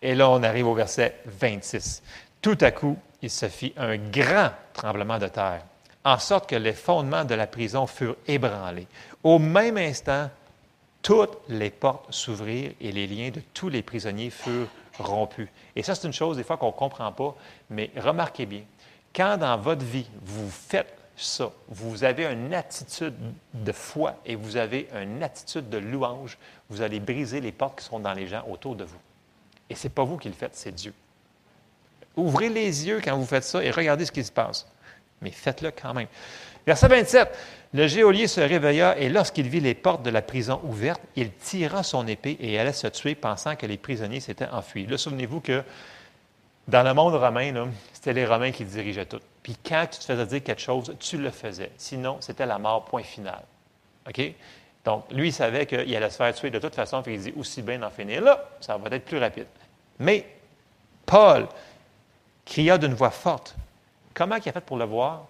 [0.00, 2.02] Et là, on arrive au verset 26.
[2.40, 5.62] Tout à coup, il se fit un grand tremblement de terre,
[6.02, 8.86] en sorte que les fondements de la prison furent ébranlés.
[9.22, 10.30] Au même instant,
[11.02, 14.68] toutes les portes s'ouvrirent et les liens de tous les prisonniers furent
[15.76, 17.34] Et ça, c'est une chose des fois qu'on ne comprend pas,
[17.70, 18.62] mais remarquez bien,
[19.14, 23.14] quand dans votre vie, vous faites ça, vous avez une attitude
[23.52, 26.38] de foi et vous avez une attitude de louange,
[26.70, 28.98] vous allez briser les portes qui sont dans les gens autour de vous.
[29.68, 30.94] Et ce n'est pas vous qui le faites, c'est Dieu.
[32.16, 34.66] Ouvrez les yeux quand vous faites ça et regardez ce qui se passe.
[35.22, 36.08] Mais faites-le quand même.
[36.66, 37.38] Verset 27.
[37.74, 41.82] Le geôlier se réveilla et lorsqu'il vit les portes de la prison ouvertes, il tira
[41.82, 44.86] son épée et allait se tuer pensant que les prisonniers s'étaient enfuis.
[44.86, 45.62] Là, souvenez-vous que
[46.68, 49.20] dans le monde romain, c'était les Romains qui dirigeaient tout.
[49.42, 51.70] Puis quand tu te faisais dire quelque chose, tu le faisais.
[51.78, 53.42] Sinon, c'était la mort, point final.
[54.06, 54.20] OK?
[54.84, 57.32] Donc, lui, il savait qu'il allait se faire tuer de toute façon, puis il dit
[57.38, 59.46] aussi bien d'en finir là, ça va être plus rapide.
[59.98, 60.26] Mais
[61.04, 61.48] Paul
[62.44, 63.54] cria d'une voix forte.
[64.14, 65.26] Comment il a fait pour le voir?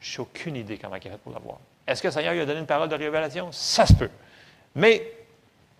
[0.00, 1.58] Je n'ai aucune idée comment il a fait pour le voir.
[1.86, 3.50] Est-ce que le Seigneur lui a donné une parole de révélation?
[3.52, 4.10] Ça se peut.
[4.74, 5.12] Mais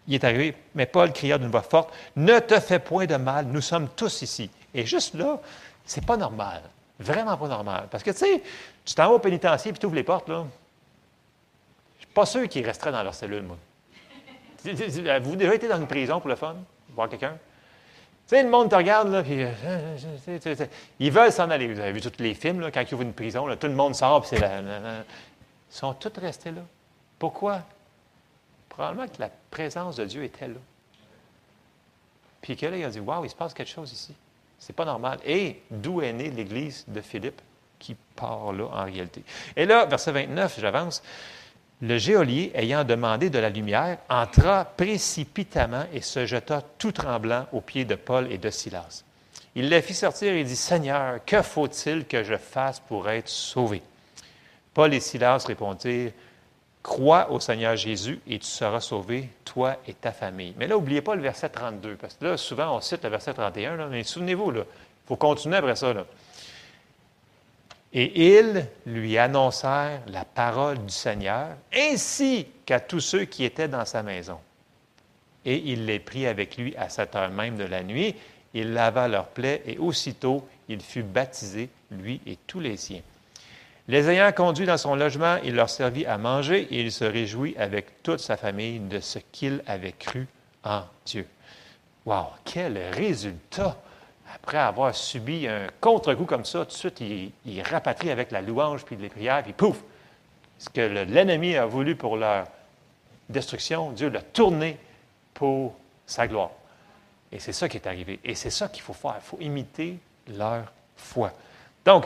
[0.07, 3.47] il est arrivé, mais Paul cria d'une voix forte, Ne te fais point de mal,
[3.47, 4.51] nous sommes tous ici.
[4.75, 5.41] Et juste là,
[5.85, 6.63] c'est pas normal.
[6.99, 7.89] Vraiment pas normal.
[7.91, 8.43] Parce que, tu sais,
[8.85, 10.45] tu t'en vas au pénitencier et tu ouvres les portes, là.
[11.99, 13.57] Je suis pas sûr qu'ils resteraient dans leur cellule, moi.
[14.65, 16.57] Avez-vous déjà été dans une prison pour le fun?
[16.91, 17.37] Voir quelqu'un?
[18.29, 19.43] Tu sais, le monde te regarde, là, puis.
[19.43, 20.67] Euh,
[20.99, 21.73] ils veulent s'en aller.
[21.73, 23.75] Vous avez vu tous les films, là, quand ils ouvrent une prison, là, tout le
[23.75, 25.05] monde sort, puis c'est la, Ils
[25.69, 26.63] sont tous restés là.
[27.19, 27.63] Pourquoi?
[28.69, 30.55] Probablement que la présence de Dieu était là.
[32.41, 34.15] Puis que là, il a dit Waouh, il se passe quelque chose ici.
[34.59, 35.19] C'est pas normal.
[35.25, 37.41] Et d'où est née l'Église de Philippe
[37.79, 39.23] qui part là en réalité?
[39.57, 41.03] Et là, verset 29, j'avance.
[41.83, 47.61] Le geôlier, ayant demandé de la lumière, entra précipitamment et se jeta tout tremblant aux
[47.61, 49.03] pieds de Paul et de Silas.
[49.57, 53.83] Il les fit sortir et dit, Seigneur, que faut-il que je fasse pour être sauvé?
[54.73, 56.13] Paul et Silas répondirent,
[56.83, 60.53] Crois au Seigneur Jésus et tu seras sauvé, toi et ta famille.
[60.57, 63.35] Mais là, n'oubliez pas le verset 32, parce que là, souvent, on cite le verset
[63.35, 64.65] 31, mais souvenez-vous, il
[65.07, 65.95] faut continuer après ça.
[67.95, 73.85] Et ils lui annoncèrent la parole du Seigneur, ainsi qu'à tous ceux qui étaient dans
[73.85, 74.39] sa maison.
[75.45, 78.15] Et il les prit avec lui à cette heure même de la nuit.
[78.55, 83.03] Il lava leurs plaies et aussitôt il fut baptisé, lui et tous les siens.
[83.89, 87.57] Les ayant conduits dans son logement, il leur servit à manger et il se réjouit
[87.59, 90.27] avec toute sa famille de ce qu'il avait cru
[90.65, 91.27] en Dieu.
[92.07, 93.77] Wow, quel résultat!
[94.35, 98.41] Après avoir subi un contre-coup comme ça, tout de suite, il, il, rapatrie avec la
[98.41, 99.83] louange puis les prières, puis pouf!
[100.59, 102.47] Ce que l'ennemi a voulu pour leur
[103.29, 104.79] destruction, Dieu l'a tourné
[105.35, 105.75] pour
[106.07, 106.51] sa gloire.
[107.33, 108.21] Et c'est ça qui est arrivé.
[108.25, 109.17] Et c'est ça qu'il faut faire.
[109.17, 110.65] Il faut imiter leur
[110.97, 111.33] foi.
[111.85, 112.05] Donc,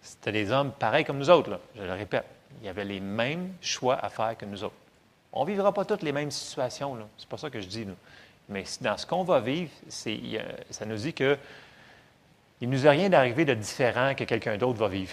[0.00, 2.24] c'était des hommes pareils comme nous autres, je le répète.
[2.60, 4.74] Il y avait les mêmes choix à faire que nous autres.
[5.32, 7.86] On ne vivra pas toutes les mêmes situations, c'est pas ça que je dis.
[8.48, 11.38] Mais dans ce qu'on va vivre, ça nous dit que
[12.60, 15.12] il ne nous est rien d'arriver de différent que quelqu'un d'autre va vivre.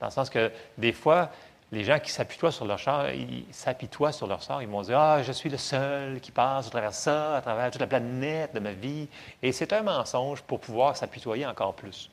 [0.00, 1.30] Dans le sens que des fois,
[1.72, 4.98] les gens qui s'apitoient sur leur sort, ils s'apitoient sur leur sort, ils vont dire
[4.98, 8.54] Ah, je suis le seul qui passe à travers ça, à travers toute la planète
[8.54, 9.08] de ma vie.
[9.42, 12.10] Et c'est un mensonge pour pouvoir s'apitoyer encore plus.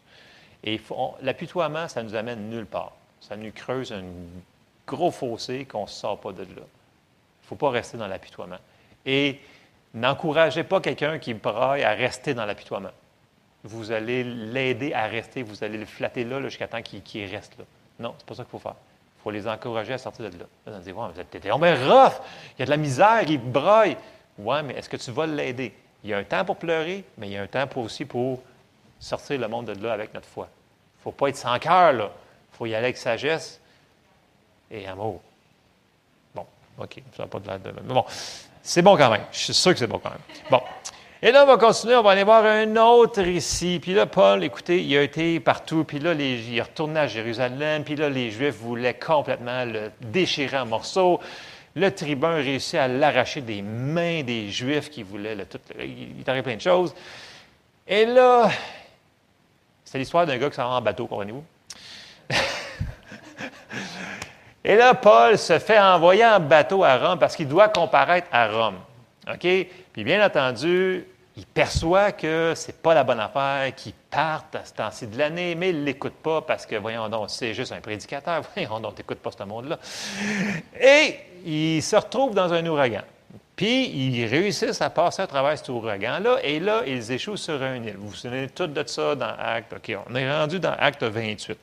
[0.64, 0.80] Et
[1.22, 2.94] l'apitoiement, ça nous amène nulle part.
[3.22, 4.04] Ça nous creuse un
[4.88, 6.48] gros fossé qu'on ne sort pas de là.
[6.48, 8.60] Il ne faut pas rester dans l'apitoiement.
[9.06, 9.40] Et
[9.94, 12.92] n'encouragez pas quelqu'un qui braille à rester dans l'apitoiement.
[13.64, 17.66] Vous allez l'aider à rester, vous allez le flatter là, jusqu'à temps qu'il reste là.
[18.00, 18.76] Non, c'est pas ça qu'il faut faire.
[19.20, 20.46] Il faut les encourager à sortir de là.
[20.66, 22.14] Vous allez dire, ouais, t'es rough,
[22.58, 23.96] il y a de la misère, il braille.
[24.38, 25.74] Oui, mais est-ce que tu vas l'aider?
[26.04, 28.42] Il y a un temps pour pleurer, mais il y a un temps aussi pour
[29.00, 30.50] sortir le monde de là avec notre foi.
[30.50, 32.12] Il ne faut pas être sans cœur, là.
[32.52, 33.62] Il faut y aller avec sagesse
[34.70, 35.22] et amour.
[36.36, 36.46] Bon,
[36.80, 37.72] OK, ça n'a pas de l'air de...
[37.72, 38.06] Mais bon,
[38.66, 39.26] c'est bon quand même.
[39.32, 40.20] Je suis sûr que c'est bon quand même.
[40.50, 40.62] Bon.
[41.22, 43.80] Et là, on va continuer, on va aller voir un autre ici.
[43.82, 45.84] Puis là, Paul, écoutez, il a été partout.
[45.84, 47.84] Puis là, il est retourné à Jérusalem.
[47.84, 51.20] Puis là, les Juifs voulaient complètement le déchirer en morceaux.
[51.76, 55.60] Le tribun réussit à l'arracher des mains des Juifs qui voulaient le tout.
[55.80, 56.96] Il est arrivé plein de choses.
[57.86, 58.50] Et là,
[59.84, 61.44] c'est l'histoire d'un gars qui s'en va en bateau, comprenez-vous?
[64.64, 68.48] Et là, Paul se fait envoyer en bateau à Rome parce qu'il doit comparaître à
[68.48, 68.78] Rome.
[69.28, 69.40] OK?
[69.40, 74.64] Puis bien entendu, il perçoit que ce n'est pas la bonne affaire, qu'il parte à
[74.64, 77.72] ce temps-ci de l'année, mais il ne l'écoute pas parce que, voyons donc, c'est juste
[77.72, 78.44] un prédicateur.
[78.56, 79.80] Voyons donc, n'écoutes pas ce monde-là.
[80.80, 83.02] Et il se retrouve dans un ouragan.
[83.56, 87.76] Puis, ils réussissent à passer à travers cet ouragan-là, et là, ils échouent sur un
[87.76, 87.96] île.
[87.98, 89.74] Vous vous souvenez tout de ça dans Acte.
[89.74, 91.58] OK, on est rendu dans Acte 28.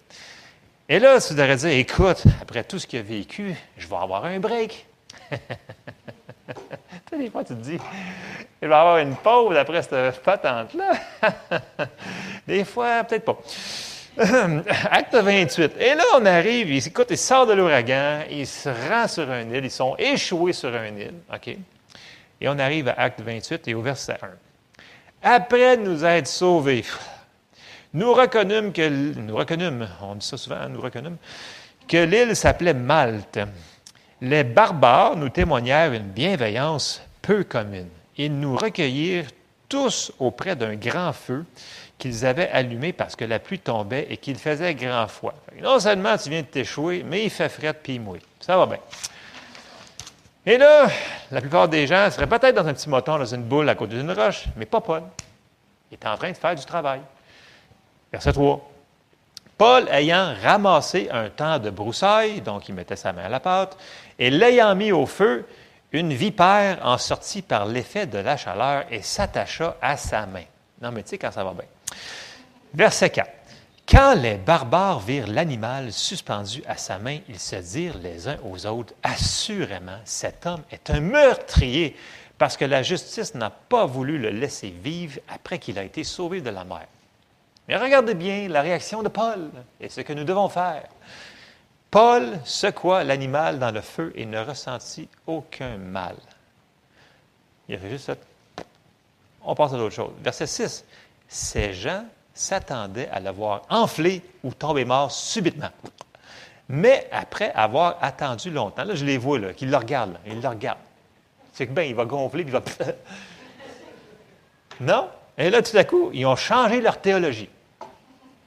[0.93, 4.25] Et là, tu devrais dire, écoute, après tout ce qu'il a vécu, je vais avoir
[4.25, 4.87] un break.
[7.17, 7.79] des fois, tu te dis,
[8.61, 10.91] je vais avoir une pause après cette patente-là.
[12.49, 13.39] des fois, peut-être pas.
[14.91, 15.75] Acte 28.
[15.79, 19.67] Et là, on arrive, écoute, il sort de l'ouragan, il se rend sur un île,
[19.67, 21.21] ils sont échoués sur un île.
[21.33, 21.57] OK?
[22.41, 24.29] Et on arrive à Acte 28 et au verset 1.
[25.23, 26.85] Après nous être sauvés,
[27.93, 31.17] nous reconnûmes que, nous reconnûmes, on dit ça souvent, nous reconnûmes,
[31.89, 33.41] que l'île s'appelait Malte.
[34.21, 37.89] Les barbares nous témoignèrent une bienveillance peu commune.
[38.17, 39.31] Ils nous recueillirent
[39.69, 41.45] tous auprès d'un grand feu
[41.99, 45.35] qu'ils avaient allumé parce que la pluie tombait et qu'il faisait grand froid.
[45.63, 48.21] Non seulement tu viens de t'échouer, mais il fait fret puis il mouille.
[48.41, 48.79] Ça va bien.
[50.47, 50.89] Et là,
[51.31, 53.97] la plupart des gens seraient peut-être dans un petit moton, dans une boule à côté
[53.97, 54.83] d'une roche, mais pas.
[55.91, 57.01] Il est en train de faire du travail.
[58.13, 58.71] Verset 3.
[59.57, 63.77] Paul ayant ramassé un temps de broussailles, donc il mettait sa main à la pâte,
[64.19, 65.47] et l'ayant mis au feu,
[65.93, 70.45] une vipère en sortit par l'effet de la chaleur et s'attacha à sa main.
[70.81, 71.65] Non, mais tu sais quand ça va bien.
[72.73, 73.31] Verset 4.
[73.87, 78.65] Quand les barbares virent l'animal suspendu à sa main, ils se dirent les uns aux
[78.67, 81.97] autres, Assurément, cet homme est un meurtrier,
[82.39, 86.41] parce que la justice n'a pas voulu le laisser vivre après qu'il a été sauvé
[86.41, 86.87] de la mer.
[87.71, 89.49] Mais regardez bien la réaction de Paul
[89.81, 90.89] et ce que nous devons faire.
[91.89, 96.17] Paul secoua l'animal dans le feu et ne ressentit aucun mal.
[97.69, 98.17] Il a fait juste ça.
[99.45, 100.11] On passe à d'autres choses.
[100.21, 100.85] Verset 6.
[101.29, 102.03] Ces gens
[102.35, 105.71] s'attendaient à le voir enfler ou tomber mort subitement.
[106.69, 110.49] Mais après avoir attendu longtemps, là, je les vois, là, qu'ils le regardent, ils le
[110.49, 110.79] regardent.
[111.53, 112.95] C'est que, ben, il va gonfler, puis il va.
[114.81, 115.09] non?
[115.39, 117.49] Et là, tout à coup, ils ont changé leur théologie.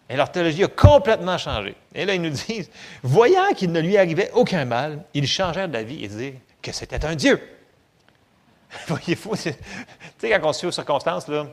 [0.10, 1.76] Et leur théologie a complètement changé.
[1.96, 2.70] Et là, ils nous disent,
[3.02, 7.16] voyant qu'il ne lui arrivait aucun mal, ils changèrent d'avis et disaient que c'était un
[7.16, 7.42] Dieu.
[8.88, 9.52] Voyez-vous, tu
[10.18, 11.46] sais, quand on suit aux circonstances, là,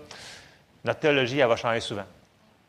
[0.84, 2.06] notre théologie, elle va changer souvent.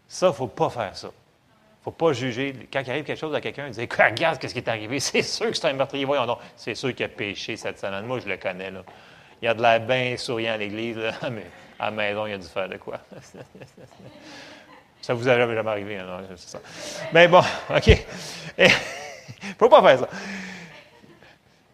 [0.07, 1.07] Ça, il ne faut pas faire ça.
[1.07, 2.53] Il ne faut pas juger.
[2.71, 4.99] Quand il arrive quelque chose à quelqu'un, il dit Regarde ce qui est arrivé.
[4.99, 6.05] C'est sûr que c'est un meurtrier.
[6.05, 6.39] Voyons donc.
[6.55, 8.05] C'est sûr qu'il a péché cette semaine.
[8.05, 8.69] Moi, je le connais.
[8.69, 8.83] Là.
[9.41, 10.97] Il a de l'air bien souriant à l'église,
[11.31, 11.47] mais
[11.79, 12.99] à la maison, il a dû faire de quoi?
[15.01, 16.59] Ça vous a jamais, arrivé, hein, c'est ça.
[17.11, 17.41] Mais bon,
[17.75, 18.05] OK.
[18.57, 18.69] Il
[19.59, 20.07] faut pas faire ça.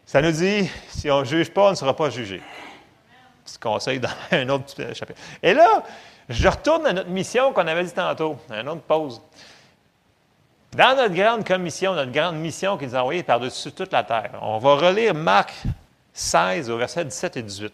[0.05, 2.41] Ça nous dit, si on ne juge pas, on ne sera pas jugé.
[3.43, 5.19] Ce conseil dans un autre chapitre.
[5.43, 5.84] Et là,
[6.30, 9.21] je retourne à notre mission qu'on avait dit tantôt, à une autre pause.
[10.71, 14.32] Dans notre grande commission, notre grande mission qu'il nous a envoyée par-dessus toute la terre,
[14.41, 15.53] on va relire Marc
[16.13, 17.73] 16 au verset 17 et 18.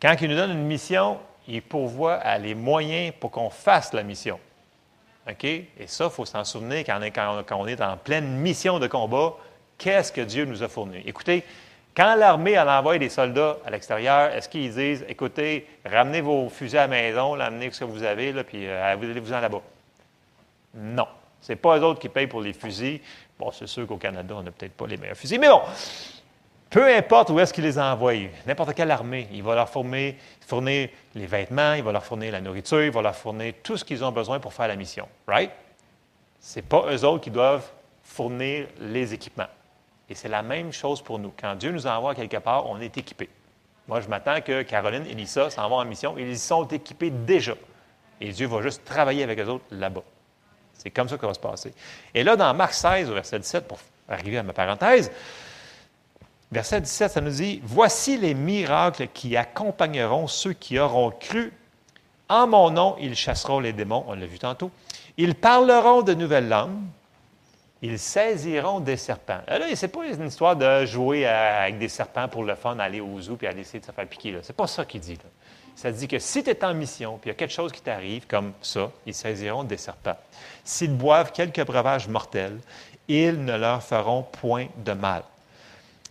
[0.00, 4.02] Quand il nous donne une mission, il pourvoit à les moyens pour qu'on fasse la
[4.02, 4.38] mission.
[5.28, 5.44] OK?
[5.44, 7.00] Et ça, il faut s'en souvenir quand
[7.52, 9.34] on, est, en pleine mission de combat,
[9.78, 11.02] qu'est-ce que Dieu nous a fourni?
[11.04, 11.44] Écoutez,
[11.96, 16.82] quand l'armée envoie des soldats à l'extérieur, est-ce qu'ils disent, écoutez, ramenez vos fusils à
[16.82, 19.62] la maison, amenez ce que vous avez, là, puis euh, allez-vous-en là-bas?
[20.74, 21.06] Non.
[21.40, 23.00] Ce n'est pas eux autres qui payent pour les fusils.
[23.38, 25.62] Bon, c'est sûr qu'au Canada, on n'a peut-être pas les meilleurs fusils, mais bon,
[26.76, 28.12] peu importe où est-ce qu'il les envoie,
[28.46, 30.12] n'importe quelle armée, il va leur fournir,
[30.46, 33.84] fournir, les vêtements, il va leur fournir la nourriture, il va leur fournir tout ce
[33.86, 35.08] qu'ils ont besoin pour faire la mission.
[35.26, 35.50] Right?
[36.38, 37.66] Ce n'est pas eux autres qui doivent
[38.04, 39.46] fournir les équipements.
[40.10, 41.32] Et c'est la même chose pour nous.
[41.40, 43.30] Quand Dieu nous envoie quelque part, on est équipé.
[43.88, 46.18] Moi, je m'attends que Caroline et Lisa s'en vont en mission.
[46.18, 47.54] Ils sont équipés déjà.
[48.20, 50.04] Et Dieu va juste travailler avec eux autres là-bas.
[50.74, 51.72] C'est comme ça que va se passer.
[52.14, 53.78] Et là, dans Marc 16, au verset 17, pour
[54.10, 55.10] arriver à ma parenthèse,
[56.52, 61.52] Verset 17, ça nous dit, Voici les miracles qui accompagneront ceux qui auront cru.
[62.28, 64.70] En mon nom, ils chasseront les démons, on l'a vu tantôt.
[65.16, 66.78] Ils parleront de nouvelles langues.
[67.82, 69.40] Ils saisiront des serpents.
[69.46, 73.00] Là, ce n'est pas une histoire de jouer avec des serpents pour le fun, aller
[73.00, 74.36] au zoo et aller essayer de se faire piquer.
[74.42, 75.18] Ce n'est pas ça qu'il dit.
[75.74, 77.82] Ça dit que si tu es en mission, puis il y a quelque chose qui
[77.82, 80.16] t'arrive, comme ça, ils saisiront des serpents.
[80.64, 82.58] S'ils boivent quelques breuvages mortels,
[83.08, 85.22] ils ne leur feront point de mal.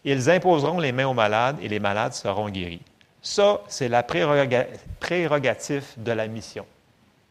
[0.08, 2.82] Ils imposeront les mains aux malades et les malades seront guéris.
[3.24, 6.64] Ça, c'est la prérogative de la mission.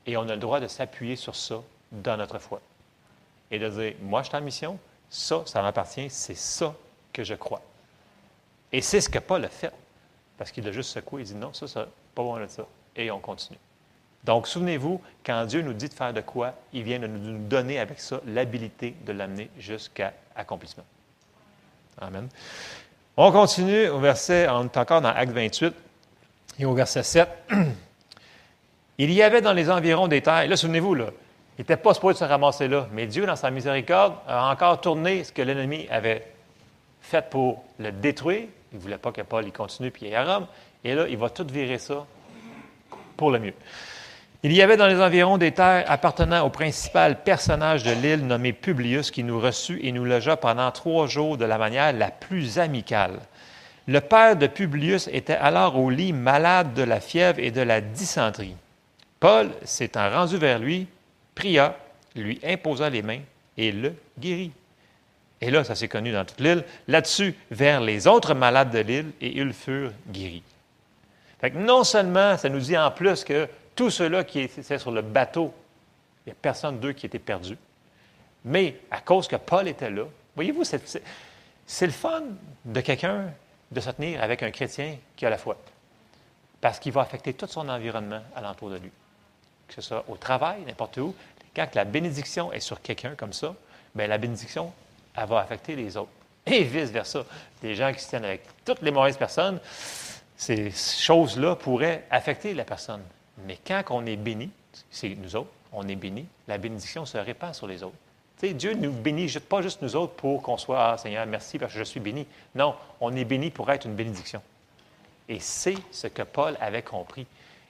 [0.07, 1.62] Et on a le droit de s'appuyer sur ça
[1.93, 2.61] dans notre foi.
[3.53, 6.75] Et de dire, moi, je suis en mission, ça, ça m'appartient, c'est ça
[7.12, 7.62] que je crois.
[8.72, 9.72] Et c'est ce que Paul a fait.
[10.37, 12.66] Parce qu'il a juste secoué, il dit, non, ça, ça, pas bon de ça.
[12.97, 13.59] Et on continue.
[14.25, 17.79] Donc, souvenez-vous, quand Dieu nous dit de faire de quoi, il vient de nous donner
[17.79, 20.85] avec ça l'habilité de l'amener jusqu'à accomplissement.
[22.01, 22.28] Amen.
[23.16, 25.74] On continue au verset, on est encore dans Acte 28
[26.59, 27.28] et au verset 7.
[28.99, 31.07] Il y avait dans les environs des terres, et là, souvenez-vous, là,
[31.57, 35.22] il n'était pas supposé se ramasser là, mais Dieu, dans sa miséricorde, a encore tourné
[35.22, 36.26] ce que l'ennemi avait
[37.01, 38.47] fait pour le détruire.
[38.72, 40.47] Il ne voulait pas que Paul y continue puis il à Rome.
[40.82, 42.05] Et là, il va tout virer ça
[43.16, 43.55] pour le mieux.
[44.45, 48.53] Il y avait dans les environs des terres appartenant au principal personnage de l'île nommé
[48.53, 52.59] Publius qui nous reçut et nous logea pendant trois jours de la manière la plus
[52.59, 53.20] amicale.
[53.86, 57.80] Le père de Publius était alors au lit malade de la fièvre et de la
[57.80, 58.55] dysenterie.
[59.18, 60.88] Paul, s'étant rendu vers lui,
[61.34, 61.78] pria,
[62.14, 63.20] lui imposa les mains
[63.57, 64.53] et le guérit.
[65.40, 66.64] Et là, ça s'est connu dans toute l'île.
[66.86, 70.42] Là-dessus, vers les autres malades de l'île, et ils furent guéris.
[71.40, 75.03] Fait non seulement ça nous dit en plus que tous ceux-là qui étaient sur le
[75.03, 75.53] bateau,
[76.25, 77.57] il n'y a personne d'eux qui était perdu.
[78.45, 80.05] Mais à cause que Paul était là,
[80.35, 82.22] voyez-vous, c'est le fun
[82.64, 83.31] de quelqu'un
[83.70, 85.57] de se tenir avec un chrétien qui a la foi.
[86.61, 88.91] Parce qu'il va affecter tout son environnement alentour de lui.
[89.68, 91.14] Que ce soit au travail, n'importe où,
[91.55, 93.55] quand la bénédiction est sur quelqu'un comme ça,
[93.95, 94.72] bien, la bénédiction,
[95.16, 96.11] elle va affecter les autres.
[96.47, 97.25] Et vice-versa.
[97.62, 99.59] Des gens qui se tiennent avec toutes les mauvaises personnes,
[100.37, 103.03] ces choses-là pourraient affecter la personne.
[103.47, 104.51] Mais quand on est béni,
[104.91, 107.97] c'est nous autres, on est béni, la bénédiction se répand sur les autres.
[108.43, 111.78] Dieu nous bénit pas juste nous autres pour qu'on soit Ah Seigneur, merci parce que
[111.78, 112.26] je suis béni.
[112.55, 114.43] Non, on est béni pour être une bénédiction.
[115.28, 117.26] Et c'est ce que Paul avait compris.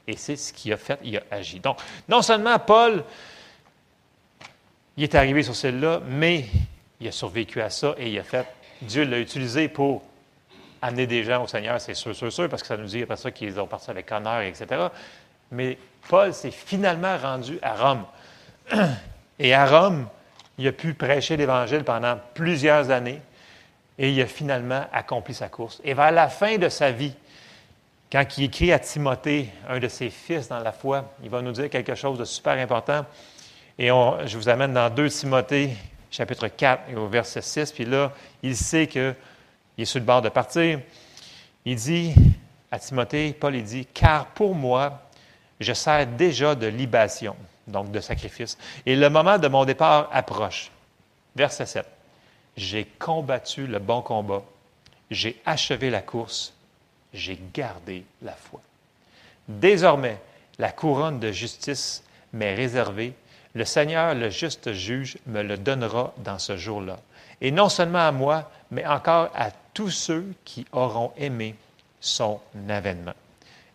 [0.07, 1.61] Et c'est ce qu'il a fait, il a agi.
[1.61, 3.05] Donc, non seulement Paul,
[4.97, 6.47] il est arrivé sur celle-là, mais
[7.01, 8.47] il a survécu à ça et il a fait,
[8.83, 10.03] Dieu l'a utilisé pour
[10.83, 13.17] amener des gens au Seigneur, c'est sûr, sûr, sûr, parce que ça nous dit après
[13.17, 14.89] ça qu'ils ont parti avec honneur, etc.
[15.55, 15.79] Mais
[16.09, 18.05] Paul s'est finalement rendu à Rome.
[19.39, 20.09] Et à Rome,
[20.59, 23.21] il a pu prêcher l'Évangile pendant plusieurs années
[23.99, 25.81] et il a finalement accompli sa course.
[25.85, 27.15] Et vers la fin de sa vie,
[28.11, 31.53] quand il écrit à Timothée, un de ses fils dans la foi, il va nous
[31.53, 33.05] dire quelque chose de super important.
[33.79, 35.77] Et je vous amène dans 2 Timothée,
[36.11, 37.73] chapitre 4, et au verset 6.
[37.73, 39.15] Puis là, il sait qu'il
[39.79, 40.81] est sur le bord de partir.
[41.65, 42.15] Il dit
[42.71, 45.03] à Timothée, Paul, il dit Car pour moi,
[45.61, 47.37] je sers déjà de libation,
[47.67, 50.71] donc de sacrifice, et le moment de mon départ approche.
[51.37, 51.87] Verset 7.
[52.57, 54.43] J'ai combattu le bon combat,
[55.11, 56.53] j'ai achevé la course,
[57.13, 58.61] j'ai gardé la foi.
[59.49, 60.19] Désormais,
[60.59, 62.03] la couronne de justice
[62.33, 63.15] m'est réservée.
[63.55, 66.99] Le Seigneur, le juste juge, me le donnera dans ce jour-là.
[67.41, 71.55] Et non seulement à moi, mais encore à tous ceux qui auront aimé
[72.01, 73.15] son avènement.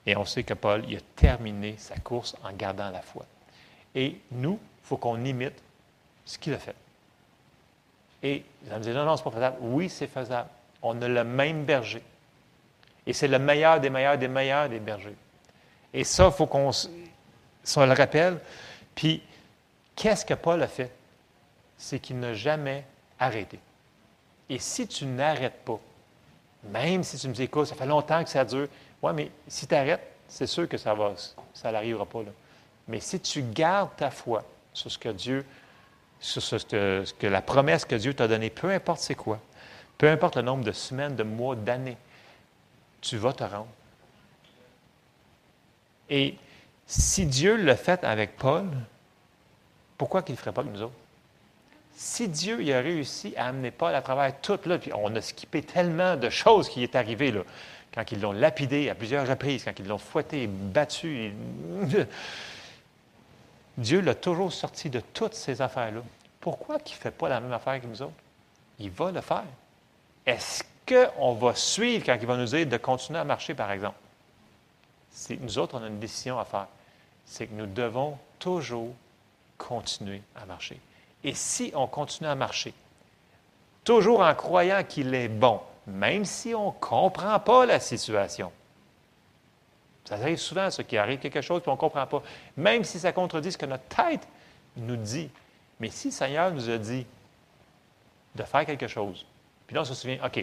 [0.10, 3.28] Et on sait que Paul il a terminé sa course en gardant la foi.
[3.94, 5.54] Et nous, il faut qu'on imite
[6.26, 6.74] ce qu'il a fait.
[8.24, 9.58] Et vous allez me dire, non, non, ce n'est pas faisable.
[9.62, 10.50] Oui, c'est faisable.
[10.82, 12.02] On a le même berger.
[13.06, 15.16] Et c'est le meilleur des meilleurs des meilleurs des bergers.
[15.94, 18.40] Et ça, il faut qu'on le rappelle.
[18.96, 19.22] Puis,
[19.96, 20.92] qu'est-ce que Paul a fait?
[21.78, 22.84] C'est qu'il n'a jamais
[23.20, 23.60] arrêté.
[24.50, 25.80] Et si tu n'arrêtes pas,
[26.64, 28.68] même si tu me dis, écoute, ça fait longtemps que ça dure,
[29.02, 31.14] oui, mais si tu arrêtes, c'est sûr que ça va,
[31.54, 32.20] ça n'arrivera pas.
[32.88, 34.44] Mais si tu gardes ta foi
[34.74, 35.46] sur ce que Dieu,
[36.20, 36.58] sur ce
[37.14, 39.40] que, la promesse que Dieu t'a donnée, peu importe c'est quoi,
[39.98, 41.98] peu importe le nombre de semaines, de mois, d'années,
[43.02, 43.68] tu vas te rendre.
[46.10, 46.36] Et
[46.86, 48.68] si Dieu l'a fait avec Paul,
[49.98, 50.94] pourquoi qu'il ne le ferait pas avec nous autres?
[51.94, 55.22] Si Dieu il a réussi à amener Paul à travers tout, là, puis on a
[55.22, 57.42] skippé tellement de choses qui est arrivé, là,
[58.00, 61.34] quand ils l'ont lapidé à plusieurs reprises, quand ils l'ont fouetté, battu,
[63.78, 66.02] Dieu l'a toujours sorti de toutes ces affaires-là.
[66.40, 68.14] Pourquoi qu'il ne fait pas la même affaire que nous autres?
[68.80, 69.44] Il va le faire.
[70.26, 73.98] Est-ce qu'on va suivre quand il va nous dire de continuer à marcher, par exemple?
[75.42, 76.68] Nous autres, on a une décision à faire.
[77.26, 78.94] C'est que nous devons toujours
[79.58, 80.80] continuer à marcher.
[81.26, 82.74] Et si on continue à marcher,
[83.84, 85.60] toujours en croyant qu'il est bon,
[85.90, 88.52] même si on ne comprend pas la situation,
[90.06, 92.24] ça arrive souvent, ce qui arrive quelque chose, puis on ne comprend pas,
[92.58, 94.28] même si ça contredit ce que notre tête
[94.76, 95.30] nous dit.
[95.80, 97.06] Mais si le Seigneur nous a dit
[98.36, 99.26] de faire quelque chose,
[99.68, 100.38] puis là, on se souvient, OK,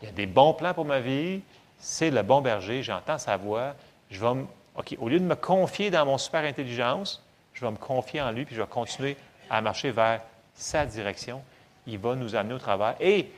[0.00, 1.42] il y a des bons plans pour ma vie,
[1.78, 3.74] c'est le bon berger, j'entends sa voix,
[4.10, 4.44] je vais
[4.76, 7.22] OK, au lieu de me confier dans mon super intelligence,
[7.54, 9.16] je vais me confier en lui, puis je vais continuer
[9.50, 10.22] à marcher vers
[10.54, 11.42] sa direction.
[11.86, 13.30] Il va nous amener au travail et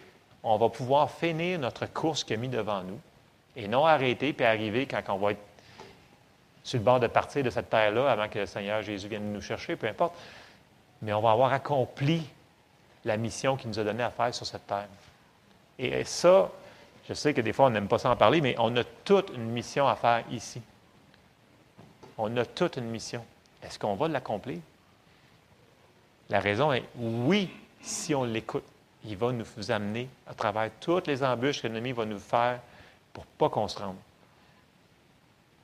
[0.44, 3.00] on va pouvoir finir notre course qu'il a mis devant nous
[3.56, 5.40] et non arrêter puis arriver quand on va être
[6.62, 9.42] sur le bord de partir de cette terre-là avant que le Seigneur Jésus vienne nous
[9.42, 10.14] chercher, peu importe.
[11.02, 12.22] Mais on va avoir accompli
[13.04, 14.88] la mission qu'il nous a donnée à faire sur cette terre.
[15.78, 16.50] Et ça,
[17.06, 19.30] je sais que des fois, on n'aime pas ça en parler, mais on a toute
[19.34, 20.62] une mission à faire ici.
[22.16, 23.24] On a toute une mission.
[23.62, 24.60] Est-ce qu'on va l'accomplir?
[26.30, 27.50] La raison est oui,
[27.82, 28.64] si on l'écoute.
[29.04, 32.60] Il va nous amener à travers toutes les embûches que l'ennemi va nous faire
[33.12, 33.96] pour pas qu'on se rende.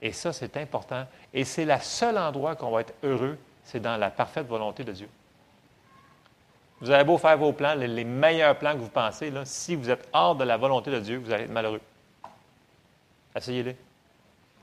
[0.02, 1.06] Et ça, c'est important.
[1.32, 4.92] Et c'est le seul endroit qu'on va être heureux, c'est dans la parfaite volonté de
[4.92, 5.08] Dieu.
[6.80, 9.90] Vous avez beau faire vos plans, les, meilleurs plans que vous pensez, là, si vous
[9.90, 11.80] êtes hors de la volonté de Dieu, vous allez être malheureux.
[13.36, 13.76] Essayez-les.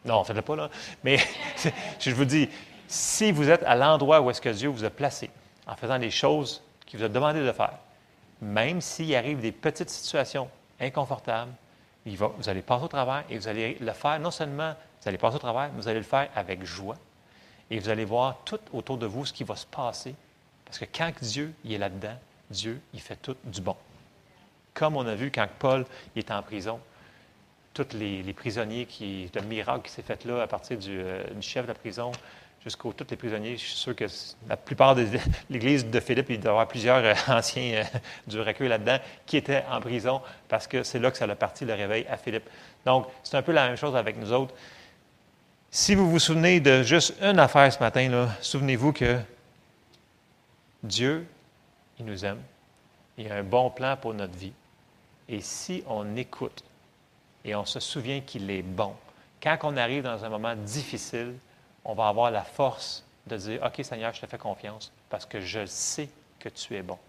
[0.04, 0.70] Non, faites-le pas, là.
[1.04, 1.18] Mais
[2.00, 2.50] je vous dis,
[2.88, 5.30] si vous êtes à l'endroit où est-ce que Dieu vous a placé,
[5.68, 7.78] en faisant les choses qu'il vous a demandé de faire,
[8.42, 11.52] même s'il arrive des petites situations inconfortables,
[12.06, 15.36] vous allez passer au travers et vous allez le faire, non seulement vous allez passer
[15.36, 16.96] au travers, mais vous allez le faire avec joie.
[17.70, 20.16] Et vous allez voir tout autour de vous ce qui va se passer
[20.68, 22.18] parce que quand Dieu est là-dedans,
[22.50, 23.76] Dieu, il fait tout du bon.
[24.74, 25.86] Comme on a vu quand Paul
[26.16, 26.80] il est en prison,
[27.74, 31.64] tous les, prisonniers, qui, le miracle qui s'est fait là à partir du, euh, chef
[31.64, 32.12] de la prison,
[32.64, 33.58] jusqu'aux tous les prisonniers.
[33.58, 34.06] Je suis sûr que
[34.48, 35.08] la plupart de
[35.50, 39.38] l'Église de Philippe, il doit y avoir plusieurs euh, anciens euh, du recueil là-dedans qui
[39.38, 42.50] étaient en prison parce que c'est là que ça a parti le réveil à Philippe.
[42.86, 44.54] Donc, c'est un peu la même chose avec nous autres.
[45.70, 49.20] Si vous vous souvenez de juste une affaire ce matin, souvenez-vous que
[50.82, 51.28] Dieu,
[52.00, 52.42] il nous aime.
[53.18, 54.54] Il a un bon plan pour notre vie.
[55.28, 56.64] Et si on écoute
[57.44, 58.94] et on se souvient qu'il est bon,
[59.42, 61.34] quand on arrive dans un moment difficile,
[61.88, 65.40] on va avoir la force de dire, OK Seigneur, je te fais confiance parce que
[65.40, 66.10] je sais
[66.40, 67.00] que tu es bon,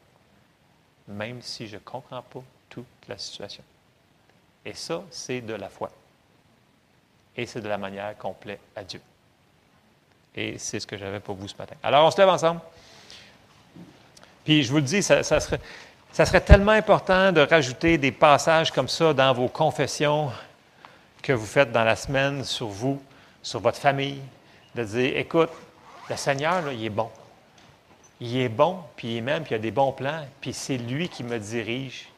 [1.09, 3.63] même si je ne comprends pas toute la situation.
[4.65, 5.91] Et ça, c'est de la foi.
[7.37, 9.01] Et c'est de la manière qu'on plaît à Dieu.
[10.35, 11.75] Et c'est ce que j'avais pour vous ce matin.
[11.83, 12.61] Alors, on se lève ensemble.
[14.45, 15.61] Puis, je vous le dis, ça, serait,
[16.13, 20.31] ça serait tellement important de rajouter des passages comme ça dans vos confessions
[21.23, 23.03] que vous faites dans la semaine sur vous,
[23.43, 24.21] sur votre famille,
[24.75, 25.51] de dire, écoute,
[26.09, 27.11] le Seigneur, il est bon.
[28.21, 30.79] Il est bon, puis il est même, puis il a des bons plans, puis c'est
[30.79, 32.09] lui qui me dirige.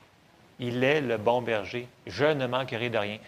[0.59, 1.89] Il est le bon berger.
[2.07, 3.19] Je ne manquerai de rien.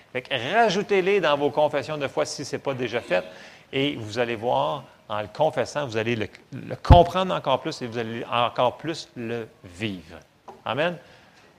[0.54, 3.24] rajoutez-les dans vos confessions de foi si ce n'est pas déjà fait,
[3.72, 6.28] et vous allez voir, en le confessant, vous allez le,
[6.82, 10.18] comprendre encore plus et vous allez encore plus le vivre.
[10.64, 10.96] Amen.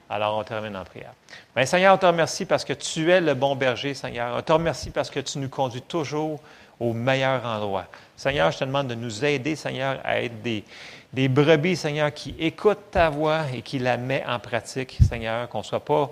[0.09, 1.13] Alors, on termine en prière.
[1.55, 4.35] Bien, Seigneur, on te remercie parce que tu es le bon berger, Seigneur.
[4.37, 6.39] On te remercie parce que tu nous conduis toujours
[6.83, 7.85] au meilleur endroit.
[8.17, 12.91] Seigneur, je te demande de nous aider, Seigneur, à être des, brebis, Seigneur, qui écoutent
[12.91, 16.11] ta voix et qui la met en pratique, Seigneur, qu'on ne soit pas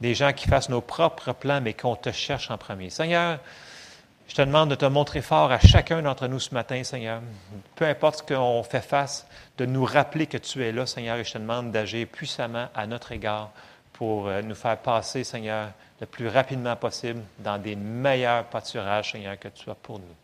[0.00, 2.90] des gens qui fassent nos propres plans, mais qu'on te cherche en premier.
[2.90, 3.38] Seigneur,
[4.28, 7.20] je te demande de te montrer fort à chacun d'entre nous ce matin, Seigneur.
[7.76, 9.26] Peu importe ce qu'on fait face,
[9.58, 12.86] de nous rappeler que tu es là, Seigneur, et je te demande d'agir puissamment à
[12.86, 13.50] notre égard
[13.92, 15.68] pour euh, nous faire passer, Seigneur,
[16.00, 20.14] le plus rapidement possible dans des meilleurs pâturages, Seigneur, que tu as pour nous.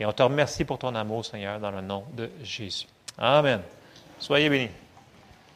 [0.00, 2.86] Et on te remercie pour ton amour, Seigneur, dans le nom de Jésus.
[3.16, 3.60] Amen.
[4.18, 4.70] Soyez bénis.